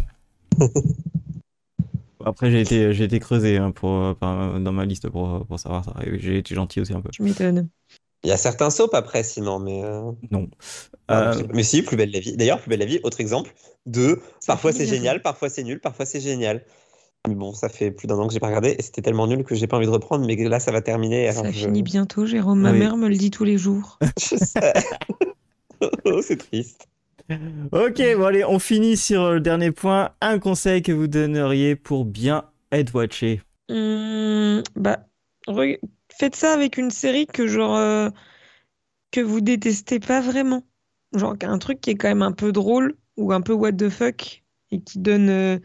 [2.25, 5.93] Après, j'ai été, j'ai été creusé hein, pour, dans ma liste pour, pour savoir ça.
[6.17, 7.09] J'ai été gentil aussi un peu.
[7.09, 7.69] Tu m'étonnes.
[8.23, 9.81] Il y a certains soaps après, sinon, mais.
[9.83, 10.49] euh, Non.
[11.07, 12.35] ah, Euh, Mais si, Plus belle la vie.
[12.35, 13.53] D'ailleurs, Plus belle la vie, autre exemple
[13.85, 16.63] de parfois c'est génial, parfois c'est nul, parfois c'est génial.
[17.27, 19.43] Mais bon, ça fait plus d'un an que j'ai pas regardé et c'était tellement nul
[19.43, 21.27] que j'ai pas envie de reprendre, mais là ça va terminer.
[21.27, 22.61] alors Ça je- finit bientôt, Jérôme.
[22.61, 22.79] Ma oui.
[22.79, 23.99] mère me le dit tous les jours.
[24.19, 24.73] Je sais.
[26.05, 26.87] Oh, c'est triste.
[27.71, 30.11] Ok, bon allez, on finit sur le dernier point.
[30.21, 33.41] Un conseil que vous donneriez pour bien être watché.
[33.69, 34.99] Hum, bah,
[35.47, 38.09] re- faites ça avec une série que genre euh,
[39.11, 40.63] que vous détestez pas vraiment.
[41.15, 43.89] Genre un truc qui est quand même un peu drôle ou un peu what the
[43.89, 45.57] fuck et qui donne euh,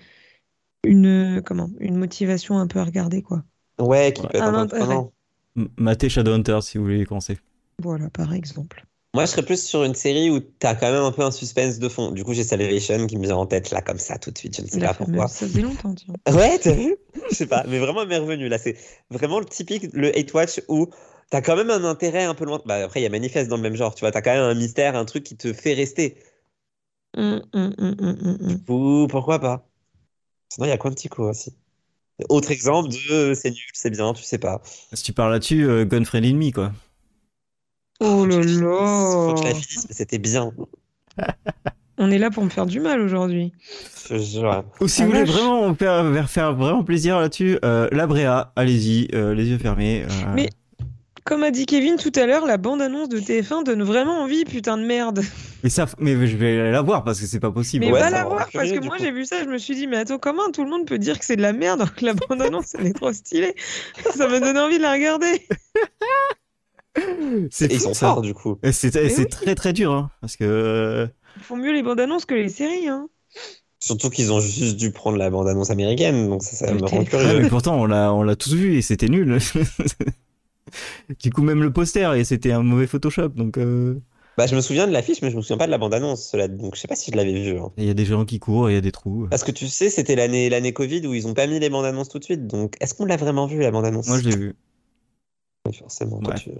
[0.87, 3.45] une comment une motivation un peu à regarder quoi.
[3.80, 4.28] Ouais, qui Ouais.
[4.28, 4.66] peut être Un un peu intérêt.
[4.66, 5.12] prenant.
[5.57, 7.39] M- Matez Shadowhunter si vous voulez commencer.
[7.78, 8.84] Voilà par exemple.
[9.14, 11.78] Moi, je serais plus sur une série où t'as quand même un peu un suspense
[11.78, 12.11] de fond.
[12.11, 14.57] Du coup, j'ai Salvation qui me vient en tête là, comme ça, tout de suite.
[14.57, 15.24] Je ne sais La pas fameuse.
[15.24, 15.30] pourquoi.
[15.30, 16.14] Ça faisait longtemps, tiens.
[16.28, 16.97] Ouais, t'as vu?
[17.30, 18.59] Je sais pas, mais vraiment, elle m'est revenue là.
[18.59, 18.76] C'est
[19.11, 20.89] vraiment le typique, le hate watch où
[21.30, 22.61] t'as quand même un intérêt un peu loin.
[22.66, 24.12] Bah, après, il y a Manifeste dans le même genre, tu vois.
[24.12, 26.18] T'as quand même un mystère, un truc qui te fait rester.
[28.68, 29.68] Ou pourquoi pas?
[30.49, 31.53] Sinon, il y a Quantico aussi?
[32.31, 34.63] Autre exemple de c'est nul, c'est bien, tu sais pas.
[34.93, 36.73] Si tu parles là-dessus, euh, Gun Friendly Enemy quoi.
[38.01, 40.53] Oh là Faut que je la là finisse, mais c'était bien.
[41.99, 43.53] On est là pour me faire du mal aujourd'hui.
[44.11, 44.19] Ou
[44.89, 49.35] si Ah, vous voulez vraiment faire, faire vraiment plaisir là-dessus, euh, la Bréa, allez-y, euh,
[49.35, 50.05] les yeux fermés.
[50.05, 50.51] euh, Mais-
[51.27, 54.79] Comme a dit Kevin tout à l'heure, la bande-annonce de TF1 donne vraiment envie, putain
[54.79, 55.22] de merde.
[55.64, 57.85] mais ça, mais je vais aller la voir parce que c'est pas possible.
[57.85, 59.97] Mais Ouais, la voir, parce que moi j'ai vu ça, je me suis dit, mais
[59.97, 62.14] attends, comment tout le monde peut dire que c'est de la merde alors que la
[62.14, 63.57] bande-annonce elle est trop stylée?
[64.14, 65.43] Ça me donne envie de la regarder.
[67.51, 68.59] C'est Et ils sont forts du coup.
[68.70, 69.27] C'est oui.
[69.27, 71.07] très très dur, hein, parce que euh,
[71.39, 72.87] Ils font mieux les bandes-annonces que les séries.
[72.87, 73.09] Hein.
[73.81, 77.41] Surtout qu'ils ont juste dû prendre la bande-annonce américaine, donc ça, me rend curieux.
[77.41, 79.39] mais pourtant on l'a on l'a tous vu et c'était nul.
[81.23, 84.01] du coup même le poster et c'était un mauvais Photoshop, donc euh,
[84.37, 86.75] Bah, je me souviens de l'affiche, mais je me souviens pas de la bande-annonce, donc
[86.75, 87.59] je sais pas si je l'avais vu.
[87.59, 87.71] hein.
[87.77, 89.27] il y a des gens qui courent, il y a des trous.
[89.31, 92.09] Parce que tu sais, c'était l'année l'année Covid où ils ont pas mis les bandes-annonces
[92.09, 94.09] tout de suite, donc est-ce qu'on l'a vraiment vu la bande-annonce?
[94.09, 94.55] Moi je l'ai vu.
[95.69, 96.39] Oui, Forcément, toi Ouais.
[96.41, 96.51] tu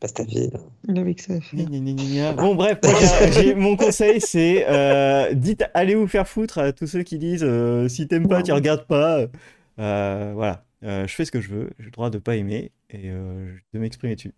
[0.00, 0.48] passes ta vie.
[0.52, 0.58] là.
[0.88, 2.32] Il avait que ça à.
[2.32, 7.04] Bon bref, moi, mon conseil c'est euh, dites allez vous faire foutre à tous ceux
[7.04, 9.26] qui disent euh, si t'aimes pas tu regardes pas.
[9.78, 12.72] Euh, voilà, Euh, je fais ce que je veux, j'ai le droit de pas aimer
[12.90, 14.34] et euh, de m'exprimer dessus.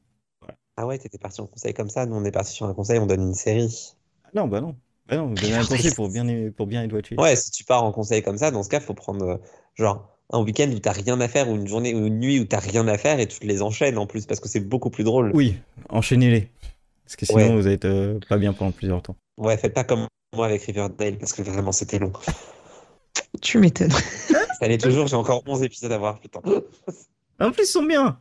[0.77, 2.99] Ah ouais, t'étais parti en conseil comme ça, nous on est parti sur un conseil,
[2.99, 3.95] on donne une série.
[4.25, 4.77] Ah Non bah non,
[5.09, 7.17] bah non, vous donnez un conseil pour bien pour bien être watché.
[7.19, 9.37] Ouais, si tu pars en conseil comme ça, dans ce cas, faut prendre euh,
[9.75, 12.45] genre un week-end où t'as rien à faire ou une journée ou une nuit où
[12.45, 14.89] t'as rien à faire et tu te les enchaînes en plus parce que c'est beaucoup
[14.91, 15.33] plus drôle.
[15.35, 15.57] Oui,
[15.89, 16.49] enchaînez-les.
[17.05, 17.55] Parce que sinon, Ouais.
[17.57, 19.17] vous êtes euh, pas bien pendant plusieurs temps.
[19.37, 22.13] Ouais, faites pas comme moi avec Riverdale parce que vraiment c'était long.
[23.43, 23.91] Tu m'étonnes.
[23.91, 26.41] Ça allait toujours, j'ai encore 11 épisodes à voir, putain.
[27.41, 28.21] En plus, ils sont bien.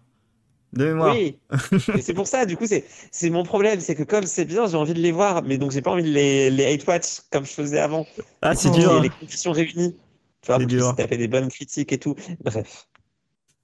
[0.73, 1.15] De mémoire.
[1.15, 1.39] Oui,
[1.95, 4.67] et c'est pour ça, du coup, c'est c'est mon problème, c'est que comme c'est bien,
[4.67, 7.21] j'ai envie de les voir, mais donc j'ai pas envie de les, les hate watch
[7.31, 8.05] comme je faisais avant.
[8.41, 8.93] Ah, c'est dur.
[8.93, 9.01] Hein.
[9.01, 9.95] les conditions réunies.
[10.41, 10.95] Tu vois, dur.
[10.95, 12.15] taper des bonnes critiques et tout.
[12.43, 12.87] Bref.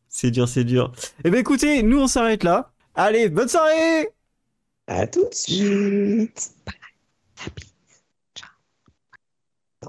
[0.10, 0.92] C'est dur, c'est dur.
[1.24, 2.72] Eh ben écoutez, nous on s'arrête là.
[2.96, 4.10] Allez, bonne soirée
[4.88, 6.52] À tout de suite.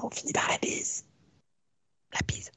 [0.03, 1.05] On finit par la bise.
[2.13, 2.51] La bise.